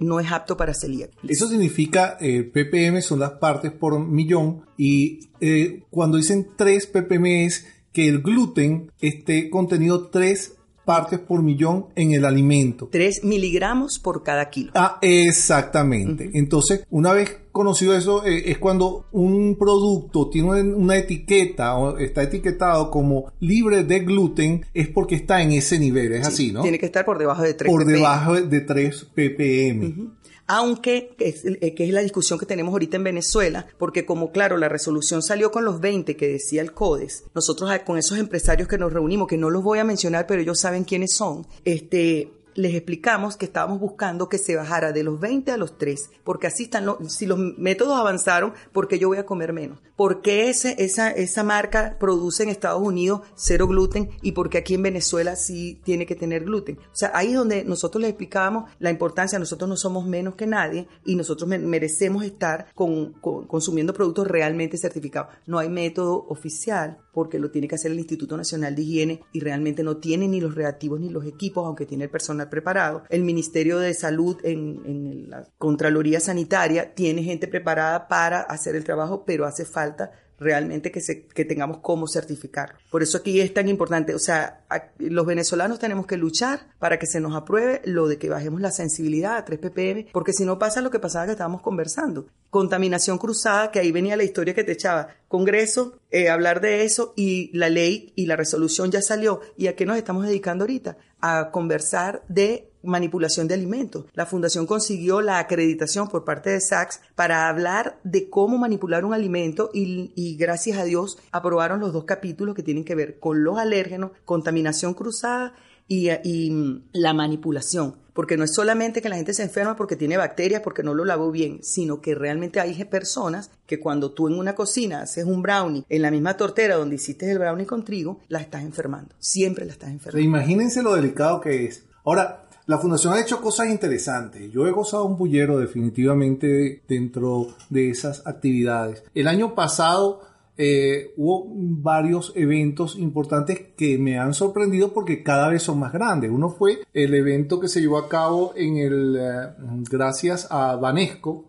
no 0.01 0.21
es 0.21 0.31
apto 0.31 0.57
para 0.57 0.75
celíacos. 0.75 1.17
Eso 1.29 1.49
significa, 1.49 2.17
eh, 2.21 2.43
ppm 2.43 3.01
son 3.03 3.21
las 3.21 3.33
partes 3.33 3.73
por 3.73 3.99
millón 3.99 4.63
y 4.77 5.21
eh, 5.41 5.83
cuando 5.91 6.17
dicen 6.17 6.49
3 6.57 6.87
ppm 6.87 7.45
es 7.47 7.67
que 7.93 8.09
el 8.09 8.23
gluten 8.23 8.91
esté 9.01 9.51
contenido 9.51 10.09
3 10.09 10.55
partes 10.85 11.19
por 11.19 11.43
millón 11.43 11.87
en 11.95 12.13
el 12.13 12.25
alimento. 12.25 12.89
3 12.91 13.25
miligramos 13.25 13.99
por 13.99 14.23
cada 14.23 14.51
kilo. 14.51 14.73
Ah, 14.75 14.99
exactamente. 15.01 16.31
Entonces, 16.35 16.85
una 16.91 17.13
vez 17.13 17.39
conocido 17.53 17.95
eso, 17.95 18.25
eh, 18.25 18.51
es 18.51 18.59
cuando 18.59 19.07
un 19.13 19.57
producto 19.59 20.29
tiene 20.29 20.63
una 20.75 20.97
etiqueta 20.97 21.77
o 21.77 21.99
está 21.99 22.23
etiquetado 22.23 22.91
como 22.91 23.33
libre 23.41 23.85
de 23.85 24.01
gluten, 24.01 24.65
es 24.73 24.89
porque 24.89 25.15
está 25.15 25.43
en 25.43 25.53
ese 25.53 25.79
nivel, 25.79 26.13
es 26.13 26.27
así, 26.27 26.51
¿no? 26.51 26.63
Tiene 26.63 26.79
que 26.79 26.87
estar 26.87 27.05
por 27.05 27.19
debajo 27.19 27.43
de 27.43 27.55
3 27.55 27.71
Por 27.71 27.85
debajo 27.85 28.41
de 28.41 28.61
3 28.61 29.07
ppm 29.15 30.13
aunque 30.47 31.15
eh, 31.19 31.75
que 31.75 31.85
es, 31.85 31.93
la 31.93 32.01
discusión 32.01 32.39
que 32.39 32.47
tenemos 32.47 32.73
ahorita 32.73 32.97
en 32.97 33.05
Venezuela, 33.05 33.67
porque 33.79 34.05
como 34.05 34.33
claro, 34.33 34.57
la 34.57 34.69
resolución 34.69 35.23
salió 35.23 35.51
con 35.51 35.65
los 35.65 35.81
20 35.81 36.17
que 36.17 36.29
decía 36.29 36.63
el 36.63 36.73
CODES, 36.73 37.25
nosotros 37.35 37.71
ah, 37.71 37.85
con 37.85 37.99
esos 37.99 38.19
empresarios 38.19 38.69
que 38.69 38.79
nos 38.79 38.93
reunimos, 38.93 39.29
que 39.29 39.39
no 39.39 39.51
los 39.51 39.63
voy 39.63 39.79
a 39.79 39.85
mencionar, 39.85 40.27
pero 40.27 40.43
ellos 40.43 40.61
saben 40.61 40.85
quiénes 40.85 41.15
son, 41.15 41.47
este, 41.65 42.31
les 42.55 42.75
explicamos 42.75 43.37
que 43.37 43.45
estábamos 43.45 43.81
buscando 43.81 44.29
que 44.29 44.39
se 44.39 44.57
bajara 44.57 44.93
de 44.93 45.03
los 45.03 45.21
20 45.21 45.53
a 45.53 45.57
los 45.57 45.79
3, 45.79 46.11
porque 46.25 46.47
así 46.47 46.65
están 46.65 46.87
los, 46.87 47.13
si 47.13 47.27
los 47.27 47.39
métodos 47.39 47.99
avanzaron, 47.99 48.53
¿por 48.73 48.89
qué 48.89 48.99
yo 48.99 49.09
voy 49.09 49.19
a 49.19 49.27
comer 49.27 49.53
menos? 49.53 49.79
¿Por 49.97 50.23
qué 50.23 50.51
ese, 50.51 50.83
esa, 50.83 51.11
esa 51.11 51.43
marca 51.43 51.97
produce 51.99 52.43
en 52.43 52.49
Estados 52.49 52.83
Unidos 52.83 53.23
cero 53.37 53.69
gluten 53.69 54.11
y 54.23 54.33
por 54.33 54.51
qué 54.51 54.59
aquí 54.59 54.75
en 54.75 54.83
Venezuela 54.83 55.37
sí 55.37 55.81
tiene 55.85 56.07
que 56.07 56.17
tener 56.17 56.45
gluten? 56.45 56.79
O 56.79 56.97
sea, 56.97 57.13
ahí 57.15 57.29
es 57.29 57.35
donde 57.35 57.65
nosotros 57.65 58.01
les 58.01 58.11
explicábamos 58.11 58.71
la 58.79 58.91
importancia, 58.91 59.39
nosotros 59.39 59.69
no 59.69 59.77
somos 59.77 60.07
menos 60.07 60.35
que 60.35 60.47
nadie 60.47 60.89
y 61.05 61.17
nosotros 61.17 61.49
merecemos 61.49 62.25
estar 62.25 62.67
con, 62.75 63.13
consumiendo 63.13 63.95
productos 63.95 64.27
realmente 64.27 64.77
certificados. 64.77 65.35
No 65.47 65.59
hay 65.59 65.69
método 65.69 66.27
oficial 66.29 66.99
porque 67.13 67.39
lo 67.39 67.51
tiene 67.51 67.69
que 67.69 67.75
hacer 67.75 67.93
el 67.93 67.99
Instituto 67.99 68.37
Nacional 68.37 68.75
de 68.75 68.83
Higiene 68.83 69.21
y 69.33 69.41
realmente 69.41 69.83
no 69.83 69.99
tiene 69.99 70.29
ni 70.29 70.41
los 70.41 70.55
reactivos 70.55 71.01
ni 71.01 71.11
los 71.11 71.27
equipos, 71.27 71.67
aunque 71.67 71.87
tiene 71.87 72.05
el 72.05 72.11
personal 72.11 72.42
preparado. 72.51 73.05
El 73.09 73.23
Ministerio 73.23 73.79
de 73.79 73.95
Salud 73.95 74.39
en, 74.45 74.83
en 74.85 75.31
la 75.31 75.45
Contraloría 75.59 76.21
Sanitaria 76.21 76.95
tiene 76.95 77.23
gente 77.23 77.49
preparada 77.49 78.09
para 78.09 78.41
hacer 78.41 78.77
el 78.77 78.85
trabajo, 78.85 79.25
pero 79.25 79.47
hace 79.47 79.65
falta 79.65 80.13
realmente 80.43 80.91
que, 80.91 81.01
que 81.35 81.45
tengamos 81.45 81.79
cómo 81.79 82.07
certificar. 82.07 82.75
Por 82.91 83.03
eso 83.03 83.19
aquí 83.19 83.41
es 83.41 83.55
tan 83.55 83.69
importante, 83.69 84.15
o 84.15 84.19
sea, 84.19 84.65
los 84.99 85.27
venezolanos 85.27 85.79
tenemos 85.79 86.07
que 86.07 86.17
luchar 86.17 86.69
para 86.79 86.99
que 86.99 87.07
se 87.07 87.21
nos 87.21 87.35
apruebe 87.35 87.81
lo 87.85 88.09
de 88.09 88.19
que 88.19 88.29
bajemos 88.29 88.61
la 88.61 88.71
sensibilidad 88.71 89.37
a 89.37 89.45
3 89.45 89.59
ppm, 89.59 90.09
porque 90.13 90.33
si 90.33 90.45
no 90.45 90.59
pasa 90.59 90.81
lo 90.81 90.91
que 90.91 90.99
pasaba 90.99 91.27
que 91.27 91.33
estábamos 91.33 91.63
conversando. 91.63 92.27
Contaminación 92.51 93.19
cruzada, 93.19 93.71
que 93.71 93.79
ahí 93.79 93.93
venía 93.93 94.17
la 94.17 94.25
historia 94.25 94.55
que 94.55 94.65
te 94.65 94.73
echaba. 94.73 95.09
Congreso, 95.29 95.99
eh, 96.11 96.29
hablar 96.29 96.61
de 96.61 96.85
eso 96.85 97.15
y 97.17 97.51
la 97.57 97.71
ley 97.71 98.13
y 98.17 98.27
la 98.27 98.37
resolución 98.37 98.91
ya 98.91 99.01
salió. 99.01 99.41
¿Y 99.57 99.69
a 99.69 99.77
qué 99.77 99.87
nos 99.87 99.97
estamos 99.97 100.27
dedicando 100.27 100.65
ahorita? 100.65 100.99
A 101.21 101.51
conversar 101.51 102.23
de 102.29 102.72
manipulación 102.83 103.49
de 103.49 103.55
alimentos. 103.55 104.07
La 104.15 104.27
fundación 104.27 104.67
consiguió 104.67 105.21
la 105.21 105.39
acreditación 105.39 106.09
por 106.09 106.25
parte 106.25 106.51
de 106.51 106.61
SACS 106.61 107.01
para 107.15 107.49
hablar 107.49 107.99
de 108.05 108.29
cómo 108.29 108.59
manipular 108.59 109.05
un 109.05 109.15
alimento 109.15 109.71
y, 109.73 110.37
gracias 110.37 110.79
a 110.79 110.85
Dios 110.85 111.19
aprobaron 111.31 111.81
los 111.81 111.93
dos 111.93 112.05
capítulos 112.05 112.55
que 112.55 112.63
tienen 112.63 112.85
que 112.85 112.95
ver 112.95 113.19
con 113.19 113.45
los 113.45 113.59
alérgenos, 113.59 114.13
contaminación 114.25 114.95
cruzada 114.95 115.55
y, 115.89 116.11
y, 116.11 116.83
la 116.93 117.13
manipulación. 117.13 117.97
Porque 118.13 118.37
no 118.37 118.45
es 118.45 118.55
solamente 118.55 119.01
que 119.01 119.09
la 119.09 119.17
gente 119.17 119.33
se 119.33 119.43
enferma 119.43 119.75
porque 119.75 119.97
tiene 119.97 120.19
bacterias, 120.19 120.61
porque 120.61 120.83
no 120.83 120.93
lo 120.93 121.05
lavó 121.05 121.31
bien, 121.31 121.61
sino 121.63 122.03
que 122.03 122.15
realmente 122.15 122.61
hay 122.61 122.85
personas 122.85 123.51
que 123.67 123.81
cuando 123.81 124.13
tú 124.13 124.29
en 124.29 124.39
una 124.39 124.55
cocina 124.55 125.03
haces 125.03 125.25
un 125.25 125.41
brownie 125.41 125.85
en 125.89 126.03
la 126.03 126.11
misma 126.11 126.37
tortera 126.37 126.77
donde 126.77 126.97
hiciste 126.97 127.31
el 127.31 127.39
brownie 127.39 127.65
con 127.65 127.85
trigo, 127.85 128.21
la 128.29 128.41
estás 128.41 128.63
enfermando. 128.63 129.15
Siempre 129.19 129.65
la 129.65 129.73
estás 129.73 129.91
enfermando. 129.91 130.25
Imagínense 130.25 130.83
lo 130.83 130.95
delicado 130.95 131.41
que 131.41 131.65
es. 131.65 131.85
Ahora, 132.05 132.45
la 132.67 132.79
fundación 132.79 133.15
ha 133.15 133.21
hecho 133.21 133.41
cosas 133.41 133.69
interesantes. 133.69 134.51
Yo 134.53 134.67
he 134.67 134.71
gozado 134.71 135.05
un 135.05 135.17
bullero 135.17 135.59
definitivamente 135.59 136.83
dentro 136.89 137.49
de 137.71 137.91
esas 137.91 138.27
actividades. 138.27 139.03
El 139.15 139.29
año 139.29 139.55
pasado 139.55 140.33
eh, 140.59 141.15
hubo 141.17 141.47
varios 141.49 142.35
eventos 142.37 142.99
importantes 142.99 143.59
que 143.75 143.97
me 143.97 144.19
han 144.19 144.35
sorprendido 144.35 144.93
porque 144.93 145.23
cada 145.23 145.49
vez 145.49 145.63
son 145.63 145.79
más 145.79 145.95
grandes. 145.95 146.31
Uno 146.31 146.51
fue 146.51 146.81
el 146.93 147.15
evento 147.15 147.59
que 147.59 147.69
se 147.69 147.81
llevó 147.81 147.97
a 147.99 148.07
cabo 148.09 148.53
en 148.55 148.77
el, 148.77 149.17
eh, 149.19 149.49
gracias 149.91 150.47
a 150.51 150.77
Banesco, 150.77 151.47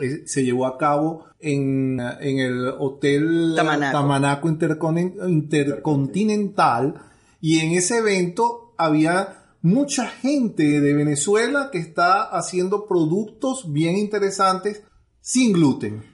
eh, 0.00 0.22
se 0.24 0.44
llevó 0.44 0.64
a 0.66 0.78
cabo 0.78 1.26
en, 1.38 2.00
el 2.00 2.68
Hotel 2.78 3.52
Tamanaco, 3.54 4.48
Intercontinental 4.48 6.94
y 7.40 7.60
en 7.60 7.72
ese 7.72 7.98
evento 7.98 8.72
había 8.78 9.41
mucha 9.62 10.08
gente 10.08 10.80
de 10.80 10.92
Venezuela 10.92 11.70
que 11.70 11.78
está 11.78 12.22
haciendo 12.22 12.86
productos 12.86 13.72
bien 13.72 13.96
interesantes 13.96 14.82
sin 15.20 15.52
gluten. 15.52 16.11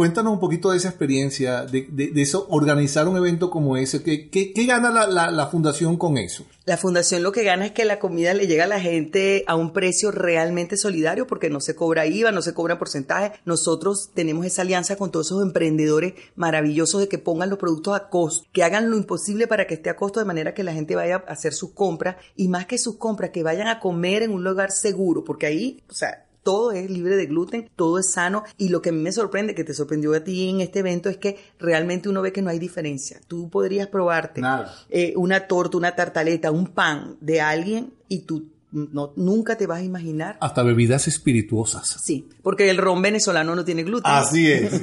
Cuéntanos 0.00 0.32
un 0.32 0.40
poquito 0.40 0.70
de 0.70 0.78
esa 0.78 0.88
experiencia, 0.88 1.66
de, 1.66 2.10
eso, 2.16 2.46
organizar 2.48 3.06
un 3.06 3.18
evento 3.18 3.50
como 3.50 3.76
ese. 3.76 4.02
¿Qué, 4.02 4.64
gana 4.66 4.90
la, 4.90 5.30
la, 5.30 5.46
fundación 5.48 5.98
con 5.98 6.16
eso? 6.16 6.46
La 6.64 6.78
fundación 6.78 7.22
lo 7.22 7.32
que 7.32 7.44
gana 7.44 7.66
es 7.66 7.72
que 7.72 7.84
la 7.84 7.98
comida 7.98 8.32
le 8.32 8.46
llega 8.46 8.64
a 8.64 8.66
la 8.66 8.80
gente 8.80 9.44
a 9.46 9.56
un 9.56 9.74
precio 9.74 10.10
realmente 10.10 10.78
solidario 10.78 11.26
porque 11.26 11.50
no 11.50 11.60
se 11.60 11.74
cobra 11.74 12.06
IVA, 12.06 12.32
no 12.32 12.40
se 12.40 12.54
cobra 12.54 12.78
porcentaje. 12.78 13.38
Nosotros 13.44 14.08
tenemos 14.14 14.46
esa 14.46 14.62
alianza 14.62 14.96
con 14.96 15.10
todos 15.10 15.26
esos 15.26 15.42
emprendedores 15.42 16.14
maravillosos 16.34 17.02
de 17.02 17.08
que 17.08 17.18
pongan 17.18 17.50
los 17.50 17.58
productos 17.58 17.94
a 17.94 18.08
costo, 18.08 18.48
que 18.52 18.64
hagan 18.64 18.88
lo 18.88 18.96
imposible 18.96 19.48
para 19.48 19.66
que 19.66 19.74
esté 19.74 19.90
a 19.90 19.96
costo 19.96 20.18
de 20.18 20.24
manera 20.24 20.54
que 20.54 20.64
la 20.64 20.72
gente 20.72 20.96
vaya 20.96 21.16
a 21.16 21.30
hacer 21.30 21.52
sus 21.52 21.72
compras 21.72 22.16
y 22.36 22.48
más 22.48 22.64
que 22.64 22.78
sus 22.78 22.96
compras, 22.96 23.32
que 23.32 23.42
vayan 23.42 23.68
a 23.68 23.80
comer 23.80 24.22
en 24.22 24.30
un 24.30 24.44
lugar 24.44 24.70
seguro, 24.70 25.24
porque 25.24 25.44
ahí, 25.44 25.82
o 25.90 25.92
sea, 25.92 26.24
todo 26.42 26.72
es 26.72 26.90
libre 26.90 27.16
de 27.16 27.26
gluten, 27.26 27.70
todo 27.76 27.98
es 27.98 28.10
sano 28.10 28.44
y 28.56 28.68
lo 28.68 28.82
que 28.82 28.90
a 28.90 28.92
mí 28.92 29.00
me 29.00 29.12
sorprende, 29.12 29.54
que 29.54 29.64
te 29.64 29.74
sorprendió 29.74 30.14
a 30.14 30.20
ti 30.20 30.48
en 30.48 30.60
este 30.60 30.80
evento, 30.80 31.08
es 31.08 31.16
que 31.16 31.38
realmente 31.58 32.08
uno 32.08 32.22
ve 32.22 32.32
que 32.32 32.42
no 32.42 32.50
hay 32.50 32.58
diferencia. 32.58 33.20
Tú 33.28 33.50
podrías 33.50 33.88
probarte 33.88 34.40
eh, 34.88 35.12
una 35.16 35.46
torta, 35.46 35.76
una 35.76 35.94
tartaleta, 35.94 36.50
un 36.50 36.68
pan 36.68 37.16
de 37.20 37.40
alguien 37.40 37.92
y 38.08 38.20
tú 38.20 38.46
no, 38.72 39.12
nunca 39.16 39.56
te 39.56 39.66
vas 39.66 39.80
a 39.80 39.84
imaginar. 39.84 40.38
Hasta 40.40 40.62
bebidas 40.62 41.08
espirituosas. 41.08 41.98
Sí, 42.02 42.28
porque 42.42 42.70
el 42.70 42.78
ron 42.78 43.02
venezolano 43.02 43.54
no 43.54 43.64
tiene 43.64 43.82
gluten. 43.82 44.10
Así 44.12 44.50
es. 44.50 44.80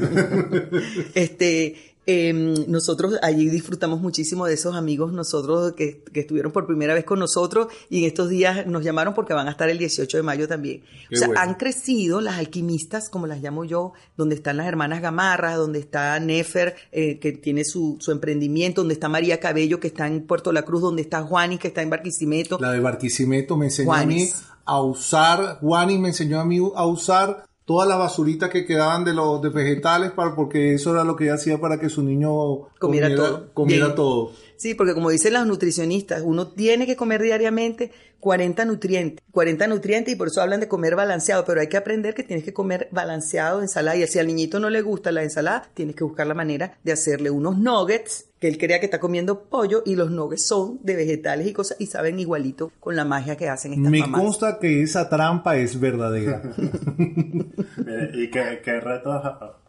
este, 1.15 1.76
Em, 2.10 2.54
nosotros 2.70 3.15
allí 3.22 3.50
disfrutamos 3.50 4.00
muchísimo 4.00 4.46
de 4.46 4.54
esos 4.54 4.78
amigos, 4.78 5.12
nosotros 5.12 5.74
que, 5.74 6.06
estuvieron 6.13 6.54
por 6.54 6.65
primera 6.65 6.93
vez 6.93 7.04
con 7.04 7.20
nosotros 7.20 7.67
y 7.89 8.00
en 8.00 8.06
estos 8.06 8.30
días 8.30 8.65
nos 8.65 8.82
llamaron 8.82 9.13
porque 9.13 9.34
van 9.34 9.50
a 9.50 9.52
estar 9.52 9.67
el 9.70 9.78
18 9.78 10.15
de 10.15 10.24
mayo 10.24 10.48
también. 10.48 10.84
o 11.12 11.17
sea, 11.17 11.28
han 11.36 11.56
crecido 11.56 12.22
las 12.22 12.38
alquimistas, 12.38 13.10
como 13.10 13.28
las 13.28 13.41
llamo 13.41 13.65
yo, 13.65 13.91
donde 14.15 14.36
están 14.36 14.56
las 14.56 14.67
hermanas 14.67 15.02
Gamarra, 15.02 15.58
donde 15.58 15.80
está 15.80 16.17
Nefer, 16.22 16.78
eh, 16.93 17.20
que 17.20 17.34
tiene 17.34 17.65
su, 17.65 18.00
emprendimiento, 18.08 18.82
donde 18.82 18.93
está 18.93 19.10
María 19.10 19.41
Cabello, 19.41 19.82
que 19.82 19.88
está 19.88 20.08
en 20.08 20.26
Puerto 20.26 20.54
La 20.54 20.62
Cruz, 20.62 20.82
donde 20.82 21.02
está 21.02 21.24
Juanis, 21.24 21.60
que 21.60 21.67
está 21.67 21.82
en 21.82 21.89
Barquisimeto. 21.89 22.58
La 22.62 22.72
de 22.72 22.80
Barquisimeto 22.80 23.58
me 23.58 23.65
enseñó 23.65 23.91
a 23.91 24.06
mí 24.06 24.30
a 24.63 24.82
usar, 24.82 25.60
Juanis 25.60 26.00
me 26.00 26.08
enseñó 26.08 26.39
a 26.39 26.46
mí 26.46 26.60
a 26.74 26.86
usar 26.86 27.48
todas 27.68 27.86
las 27.86 28.00
basuritas 28.00 28.50
que 28.50 28.66
quedaban 28.66 29.04
de 29.04 29.14
los 29.14 29.42
de 29.42 29.50
vegetales 29.50 30.12
para, 30.12 30.34
porque 30.36 30.74
eso 30.74 30.94
era 30.94 31.04
lo 31.04 31.18
que 31.18 31.26
ella 31.26 31.34
hacía 31.34 31.60
para 31.60 31.78
que 31.78 31.90
su 31.90 32.02
niño 32.02 32.70
comiera, 32.80 33.14
todo. 33.14 33.54
Comiera 33.54 33.94
todo. 33.94 34.32
Sí, 34.56 34.74
porque 34.74 34.94
como 34.94 35.10
dicen 35.10 35.34
los 35.34 35.46
nutricionistas, 35.46 36.22
uno 36.24 36.48
tiene 36.48 36.86
que 36.86 36.96
comer 36.96 37.22
diariamente 37.22 37.92
40 38.20 38.66
nutrientes, 38.66 39.24
40 39.32 39.68
nutrientes 39.68 40.14
y 40.14 40.18
por 40.18 40.28
eso 40.28 40.42
hablan 40.42 40.60
de 40.60 40.68
comer 40.68 40.96
balanceado, 40.96 41.46
pero 41.46 41.62
hay 41.62 41.68
que 41.68 41.78
aprender 41.78 42.14
que 42.14 42.24
tienes 42.24 42.44
que 42.44 42.54
comer 42.54 42.88
balanceado, 42.92 43.62
ensalada, 43.62 43.98
y 43.98 44.08
si 44.08 44.20
al 44.20 44.28
niñito 44.28 44.60
no 44.60 44.70
le 44.70 44.82
gusta 44.82 45.12
la 45.12 45.24
ensalada, 45.24 45.70
tienes 45.74 45.96
que 45.96 46.04
buscar 46.04 46.28
la 46.28 46.34
manera 46.34 46.78
de 46.84 46.92
hacerle 46.92 47.30
unos 47.30 47.58
nuggets, 47.58 48.26
que 48.40 48.48
él 48.48 48.58
crea 48.58 48.80
que 48.80 48.86
está 48.86 49.00
comiendo 49.00 49.44
pollo 49.44 49.82
y 49.86 49.96
los 49.96 50.12
nuggets 50.12 50.46
son 50.46 50.80
de 50.84 50.96
vegetales 50.96 51.48
y 51.48 51.54
cosas 51.54 51.78
y 51.80 51.88
saben 51.88 52.20
igualito 52.20 52.72
con 52.80 52.96
la 52.96 53.06
magia 53.06 53.36
que 53.36 53.50
hacen 53.50 53.74
estas 53.74 53.92
Me 53.92 54.12
consta 54.12 54.60
que 54.60 54.84
esa 54.84 55.10
trampa 55.10 55.58
es 55.58 55.80
verdadera. 55.80 56.42
¿Y 58.14 58.30
qué, 58.30 58.62
qué, 58.64 58.80
retos, 58.80 59.22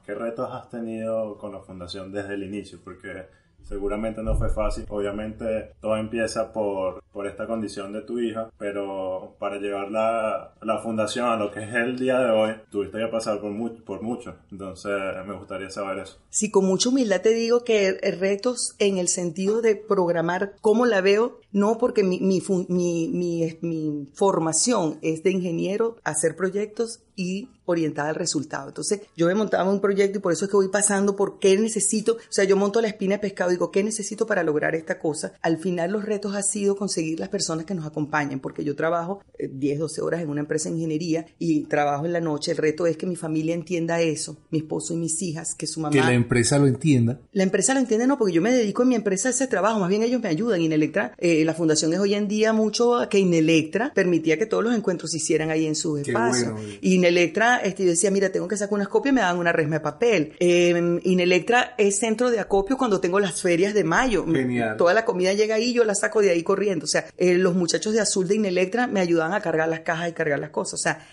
qué 0.04 0.14
retos 0.14 0.48
has 0.52 0.68
tenido 0.68 1.38
con 1.38 1.52
la 1.52 1.60
fundación 1.60 2.12
desde 2.12 2.34
el 2.34 2.42
inicio? 2.42 2.78
Porque 2.82 3.26
seguramente 3.68 4.22
no 4.22 4.34
fue 4.36 4.50
fácil. 4.50 4.84
Obviamente 4.88 5.74
todo 5.80 5.96
empieza 5.96 6.52
por, 6.52 7.02
por 7.12 7.26
esta 7.26 7.46
condición 7.46 7.92
de 7.92 8.02
tu 8.02 8.18
hija, 8.18 8.50
pero 8.58 9.36
para 9.38 9.58
llevar 9.58 9.90
la, 9.90 10.54
la 10.62 10.78
fundación 10.78 11.26
a 11.26 11.36
lo 11.36 11.50
que 11.50 11.62
es 11.62 11.74
el 11.74 11.98
día 11.98 12.18
de 12.18 12.30
hoy, 12.30 12.52
tuviste 12.70 12.98
que 12.98 13.08
pasar 13.08 13.40
por, 13.40 13.50
mucho, 13.50 13.84
por 13.84 14.02
mucho. 14.02 14.36
Entonces 14.50 14.92
me 15.26 15.36
gustaría 15.36 15.70
saber 15.70 15.98
eso. 15.98 16.18
Sí, 16.30 16.50
con 16.50 16.64
mucha 16.64 16.88
humildad 16.88 17.20
te 17.20 17.34
digo 17.34 17.64
que 17.64 17.98
retos 18.18 18.74
en 18.78 18.98
el 18.98 19.08
sentido 19.08 19.60
de 19.60 19.76
programar 19.76 20.54
cómo 20.60 20.86
la 20.86 21.00
veo, 21.00 21.40
no 21.52 21.78
porque 21.78 22.04
mi, 22.04 22.20
mi, 22.20 22.40
mi, 22.68 23.58
mi, 23.60 24.08
formación 24.14 24.98
es 25.02 25.22
de 25.22 25.30
ingeniero, 25.30 25.96
hacer 26.04 26.36
proyectos 26.36 27.00
y 27.18 27.48
orientada 27.66 28.08
al 28.08 28.14
resultado. 28.14 28.68
Entonces, 28.68 29.00
yo 29.16 29.26
me 29.26 29.34
montaba 29.34 29.70
un 29.70 29.80
proyecto 29.80 30.18
y 30.18 30.22
por 30.22 30.32
eso 30.32 30.44
es 30.44 30.50
que 30.50 30.56
voy 30.56 30.68
pasando 30.68 31.16
por 31.16 31.38
qué 31.38 31.58
necesito, 31.58 32.14
o 32.14 32.18
sea, 32.30 32.44
yo 32.44 32.56
monto 32.56 32.80
la 32.80 32.88
espina 32.88 33.16
de 33.16 33.18
pescado 33.18 33.50
y 33.50 33.54
digo, 33.54 33.70
¿qué 33.70 33.82
necesito 33.82 34.26
para 34.26 34.42
lograr 34.42 34.74
esta 34.74 34.98
cosa? 34.98 35.34
Al 35.42 35.58
final 35.58 35.90
los 35.92 36.04
retos 36.04 36.34
ha 36.34 36.42
sido 36.42 36.76
conseguir 36.76 37.18
las 37.20 37.28
personas 37.28 37.66
que 37.66 37.74
nos 37.74 37.84
acompañen, 37.84 38.40
porque 38.40 38.64
yo 38.64 38.74
trabajo 38.74 39.20
10, 39.38 39.76
eh, 39.76 39.78
12 39.78 40.00
horas 40.00 40.22
en 40.22 40.30
una 40.30 40.40
empresa 40.40 40.68
de 40.68 40.76
ingeniería 40.76 41.26
y 41.38 41.64
trabajo 41.64 42.06
en 42.06 42.12
la 42.12 42.20
noche. 42.20 42.52
El 42.52 42.56
reto 42.56 42.86
es 42.86 42.96
que 42.96 43.06
mi 43.06 43.16
familia 43.16 43.54
entienda 43.54 44.00
eso, 44.00 44.38
mi 44.50 44.58
esposo 44.58 44.94
y 44.94 44.96
mis 44.96 45.20
hijas, 45.20 45.54
que 45.54 45.66
su 45.66 45.80
mamá... 45.80 45.92
Que 45.92 46.00
la 46.00 46.14
empresa 46.14 46.58
lo 46.58 46.68
entienda. 46.68 47.20
La 47.32 47.42
empresa 47.42 47.74
lo 47.74 47.80
entiende, 47.80 48.06
no, 48.06 48.16
porque 48.16 48.32
yo 48.32 48.40
me 48.40 48.52
dedico 48.52 48.82
en 48.82 48.88
mi 48.90 48.94
empresa 48.94 49.28
a 49.28 49.32
ese 49.32 49.48
trabajo, 49.48 49.80
más 49.80 49.88
bien 49.88 50.04
ellos 50.04 50.22
me 50.22 50.28
ayudan. 50.28 50.62
Inelectra, 50.62 51.14
eh, 51.18 51.44
la 51.44 51.54
fundación 51.54 51.92
es 51.92 51.98
hoy 51.98 52.14
en 52.14 52.28
día 52.28 52.52
mucho 52.52 52.96
a 52.96 53.08
que 53.08 53.18
Inelectra 53.18 53.92
permitía 53.94 54.38
que 54.38 54.46
todos 54.46 54.64
los 54.64 54.74
encuentros 54.74 55.10
se 55.10 55.18
hicieran 55.18 55.50
ahí 55.50 55.66
en 55.66 55.74
su 55.74 55.98
espacio. 55.98 56.52
Bueno, 56.52 56.68
Inelectra, 57.08 57.58
este, 57.58 57.84
yo 57.84 57.90
decía, 57.90 58.10
mira, 58.10 58.30
tengo 58.30 58.46
que 58.46 58.56
sacar 58.56 58.74
unas 58.74 58.88
copias, 58.88 59.14
me 59.14 59.20
dan 59.20 59.38
una 59.38 59.52
resma 59.52 59.76
de 59.76 59.80
papel. 59.80 60.32
Eh, 60.38 61.00
Inelectra 61.04 61.74
es 61.78 61.98
centro 61.98 62.30
de 62.30 62.38
acopio 62.38 62.76
cuando 62.76 63.00
tengo 63.00 63.18
las 63.18 63.40
ferias 63.40 63.74
de 63.74 63.84
mayo. 63.84 64.26
Genial. 64.26 64.76
Toda 64.76 64.94
la 64.94 65.04
comida 65.04 65.32
llega 65.32 65.54
ahí, 65.54 65.72
yo 65.72 65.84
la 65.84 65.94
saco 65.94 66.20
de 66.20 66.30
ahí 66.30 66.42
corriendo. 66.42 66.84
O 66.84 66.88
sea, 66.88 67.06
eh, 67.16 67.34
los 67.34 67.54
muchachos 67.54 67.92
de 67.94 68.00
Azul 68.00 68.28
de 68.28 68.36
Inelectra 68.36 68.86
me 68.86 69.00
ayudan 69.00 69.32
a 69.32 69.40
cargar 69.40 69.68
las 69.68 69.80
cajas 69.80 70.10
y 70.10 70.12
cargar 70.12 70.38
las 70.38 70.50
cosas. 70.50 70.74
O 70.74 70.82
sea, 70.82 71.06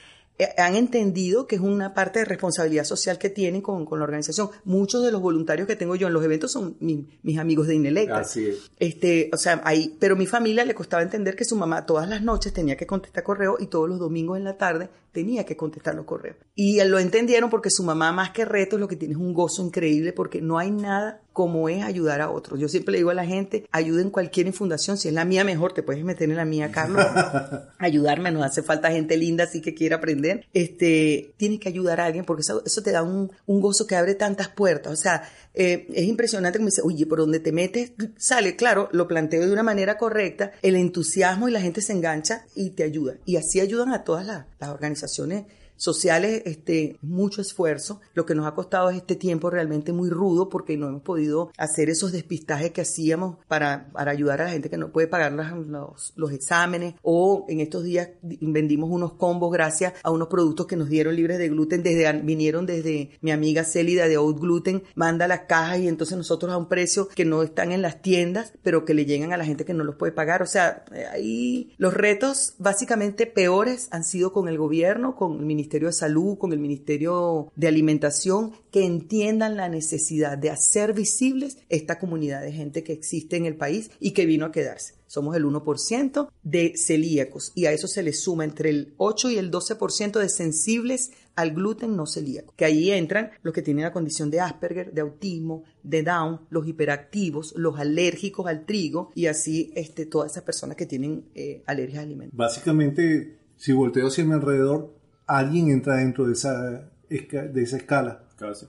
han 0.58 0.76
entendido 0.76 1.48
que 1.48 1.56
es 1.56 1.62
una 1.62 1.94
parte 1.94 2.20
de 2.20 2.26
responsabilidad 2.26 2.84
social 2.84 3.18
que 3.18 3.30
tienen 3.30 3.62
con, 3.62 3.86
con 3.86 4.00
la 4.00 4.04
organización. 4.06 4.50
Muchos 4.66 5.04
de 5.04 5.12
los 5.12 5.22
voluntarios 5.22 5.68
que 5.68 5.76
tengo 5.76 5.96
yo 5.96 6.08
en 6.08 6.14
los 6.14 6.24
eventos 6.26 6.52
son 6.52 6.76
mi- 6.80 7.08
mis 7.24 7.38
amigos 7.40 7.68
de 7.68 7.76
Inelectra. 7.76 8.20
Así 8.20 8.48
es. 8.48 8.70
Este, 8.80 9.30
o 9.34 9.38
sea, 9.38 9.62
ahí, 9.64 9.96
pero 10.00 10.16
mi 10.16 10.26
familia 10.26 10.66
le 10.66 10.76
costaba 10.76 11.04
entender 11.04 11.36
que 11.36 11.46
su 11.46 11.56
mamá 11.56 11.86
todas 11.86 12.10
las 12.10 12.22
noches 12.22 12.52
tenía 12.54 12.76
que 12.76 12.86
contestar 12.86 13.24
correo 13.24 13.56
y 13.60 13.68
todos 13.68 13.88
los 13.88 14.00
domingos 14.00 14.38
en 14.38 14.44
la 14.44 14.58
tarde 14.58 14.90
tenía 15.14 15.46
que 15.46 15.56
contestar 15.56 15.96
los 15.96 16.06
correos. 16.06 16.36
Y 16.56 16.84
lo 16.84 17.00
entendieron 17.00 17.50
porque 17.50 17.70
su 17.70 17.84
mamá 17.84 18.12
más 18.12 18.32
que 18.32 18.44
retos 18.44 18.80
lo 18.82 18.90
que 18.90 18.98
tiene 18.98 19.14
es 19.14 19.20
un 19.20 19.34
gozo 19.34 19.64
increíble 19.66 20.12
porque 20.12 20.42
no 20.42 20.58
hay 20.58 20.72
nada 20.72 21.22
como 21.32 21.68
es 21.70 21.84
ayudar 21.84 22.20
a 22.22 22.30
otros. 22.32 22.60
Yo 22.60 22.68
siempre 22.68 22.94
le 22.94 22.98
digo 23.00 23.10
a 23.10 23.14
la 23.14 23.26
gente, 23.26 23.66
ayuden 23.72 24.10
cualquier 24.10 24.52
fundación, 24.54 24.98
si 24.98 25.08
es 25.10 25.14
la 25.14 25.24
mía 25.26 25.44
mejor, 25.46 25.74
te 25.74 25.84
puedes 25.84 26.04
meter 26.04 26.30
en 26.30 26.36
la 26.38 26.46
mía, 26.46 26.72
Carlos. 26.72 27.06
Ayudarme, 27.78 28.32
nos 28.32 28.44
hace 28.44 28.62
falta 28.64 28.92
gente 28.92 29.18
linda 29.18 29.44
así 29.46 29.62
que 29.62 29.74
quiera 29.74 29.98
aprender. 29.98 30.25
Este, 30.54 31.34
tienes 31.38 31.60
que 31.60 31.70
ayudar 31.70 32.00
a 32.00 32.06
alguien 32.06 32.26
porque 32.26 32.42
eso, 32.42 32.64
eso 32.66 32.82
te 32.82 32.92
da 32.92 33.04
un, 33.04 33.32
un 33.46 33.62
gozo 33.62 33.88
que 33.88 33.96
abre 33.96 34.16
tantas 34.16 34.50
puertas. 34.50 34.94
O 34.94 34.96
sea, 34.96 35.24
eh, 35.54 35.88
es 35.94 36.06
impresionante 36.06 36.60
me 36.60 36.66
dice, 36.66 36.82
oye, 36.84 37.06
por 37.06 37.20
donde 37.20 37.40
te 37.40 37.52
metes, 37.52 37.92
sale, 38.18 38.56
claro, 38.56 38.90
lo 38.92 39.08
planteo 39.08 39.46
de 39.46 39.52
una 39.52 39.64
manera 39.64 39.98
correcta, 39.98 40.52
el 40.62 40.76
entusiasmo 40.76 41.48
y 41.48 41.52
la 41.52 41.62
gente 41.62 41.82
se 41.82 41.94
engancha 41.94 42.46
y 42.56 42.72
te 42.72 42.84
ayuda. 42.84 43.16
Y 43.26 43.38
así 43.38 43.60
ayudan 43.60 43.94
a 43.94 44.04
todas 44.04 44.26
las, 44.26 44.46
las 44.60 44.70
organizaciones 44.70 45.46
sociales, 45.78 46.44
este, 46.46 46.98
mucho 47.02 47.42
esfuerzo. 47.42 48.02
Lo 48.14 48.26
que 48.26 48.36
nos 48.36 48.48
ha 48.48 48.56
costado 48.56 48.90
es 48.90 48.98
este 48.98 49.16
tiempo 49.16 49.50
realmente 49.50 49.94
muy 49.94 50.10
rudo 50.10 50.50
porque 50.50 50.78
no 50.78 50.88
hemos 50.88 51.02
podido 51.02 51.52
hacer 51.58 51.90
esos 51.90 52.12
despistajes 52.12 52.72
que 52.72 52.82
hacíamos 52.82 53.38
para, 53.48 53.90
para 53.92 54.12
ayudar 54.12 54.42
a 54.42 54.46
la 54.46 54.52
gente 54.52 54.70
que 54.70 54.78
no 54.78 54.92
puede 54.92 55.08
pagar 55.08 55.32
los, 55.32 56.14
los 56.16 56.32
exámenes 56.32 56.96
o 57.02 57.46
en 57.50 57.60
estos 57.60 57.84
días 57.84 58.10
vendimos 58.22 58.90
unos 58.90 59.14
combos 59.14 59.52
gracias 59.52 59.94
a 60.04 60.12
unos 60.12 60.28
productos 60.28 60.68
que 60.68 60.76
nos 60.76 60.90
dieron 60.90 61.16
libres 61.16 61.38
de 61.38 61.50
gluten 61.50 61.84
desde, 61.84 62.12
vinieron 62.22 62.66
desde 62.66 63.12
mi 63.22 63.32
amiga 63.32 63.64
Célida 63.64 64.08
de 64.08 64.16
Out 64.16 64.40
Gluten, 64.40 64.84
manda 64.96 65.28
las 65.28 65.42
cajas 65.42 65.80
y 65.80 65.88
entonces 65.88 66.18
nosotros 66.18 66.52
a 66.52 66.58
un 66.58 66.68
precio 66.68 67.08
que 67.10 67.26
no 67.26 67.44
están 67.44 67.72
en 67.72 67.82
las 67.82 68.02
tiendas, 68.02 68.54
pero 68.64 68.86
que 68.86 68.94
le 68.94 69.06
llegan 69.06 69.34
a 69.34 69.38
la 69.38 69.46
gente 69.46 69.66
que 69.66 69.74
no 69.74 69.84
los 69.84 69.96
puede 69.96 70.12
pagar. 70.12 70.42
O 70.42 70.46
sea, 70.46 70.86
ahí 71.12 71.74
los 71.78 71.94
retos 71.94 72.56
básicamente 72.58 73.26
peores 73.26 73.88
han 73.92 74.04
sido 74.04 74.32
con 74.32 74.48
el 74.48 74.58
gobierno, 74.58 75.16
con 75.16 75.40
el 75.40 75.46
Ministerio 75.46 75.65
de 75.70 75.94
Salud, 75.94 76.38
con 76.38 76.54
el 76.54 76.60
Ministerio 76.60 77.52
de 77.56 77.68
Alimentación, 77.68 78.54
que 78.72 78.86
entiendan 78.86 79.58
la 79.58 79.70
necesidad 79.70 80.38
de 80.38 80.50
hacer 80.50 80.94
visibles 80.94 81.58
esta 81.70 82.00
comunidad 82.00 82.42
de 82.42 82.52
gente 82.52 82.84
que 82.84 82.94
existe 82.94 83.38
en 83.38 83.46
el 83.46 83.56
país 83.56 83.92
y 84.00 84.12
que 84.12 84.26
vino 84.26 84.46
a 84.46 84.52
quedarse. 84.52 84.96
Somos 85.08 85.36
el 85.36 85.46
1% 85.46 86.30
de 86.44 86.74
celíacos 86.76 87.52
y 87.56 87.68
a 87.68 87.72
eso 87.72 87.88
se 87.88 88.04
le 88.04 88.12
suma 88.12 88.44
entre 88.44 88.70
el 88.70 88.94
8 88.98 89.30
y 89.32 89.38
el 89.38 89.52
12% 89.52 90.20
de 90.20 90.30
sensibles 90.30 91.12
al 91.36 91.52
gluten 91.52 91.96
no 91.96 92.06
celíaco, 92.06 92.54
que 92.56 92.66
ahí 92.66 92.92
entran 92.92 93.32
los 93.42 93.54
que 93.54 93.62
tienen 93.62 93.84
la 93.84 93.94
condición 93.94 94.32
de 94.32 94.40
Asperger, 94.40 94.94
de 94.94 95.02
autismo, 95.02 95.64
de 95.84 96.04
Down, 96.04 96.42
los 96.50 96.68
hiperactivos, 96.68 97.54
los 97.56 97.78
alérgicos 97.78 98.48
al 98.48 98.66
trigo 98.66 99.12
y 99.16 99.28
así 99.28 99.72
este, 99.76 100.06
todas 100.06 100.32
esas 100.32 100.44
personas 100.44 100.76
que 100.76 100.86
tienen 100.86 101.26
eh, 101.36 101.62
alergias 101.66 102.00
a 102.00 102.04
alimentos. 102.04 102.38
Básicamente, 102.38 103.38
si 103.58 103.74
volteo 103.74 104.08
hacia 104.08 104.26
mi 104.26 104.34
alrededor, 104.34 104.94
alguien 105.28 105.70
entra 105.70 105.98
dentro 105.98 106.26
de 106.28 106.34
esa, 106.34 106.90
esca- 107.10 107.52
de 107.52 107.64
esa 107.64 107.78
escala. 107.78 108.24
Casi. 108.38 108.68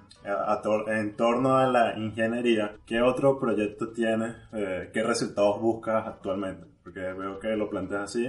en 0.89 1.17
torno 1.17 1.57
a 1.57 1.67
la 1.67 1.99
ingeniería, 1.99 2.77
¿qué 2.87 3.01
otro 3.01 3.39
proyecto 3.39 3.91
tienes? 3.91 4.37
Eh, 4.53 4.91
¿Qué 4.93 5.03
resultados 5.03 5.61
buscas 5.61 6.07
actualmente? 6.07 6.67
Porque 6.83 7.01
veo 7.01 7.39
que 7.39 7.49
lo 7.57 7.69
planteas 7.71 8.05
así, 8.05 8.27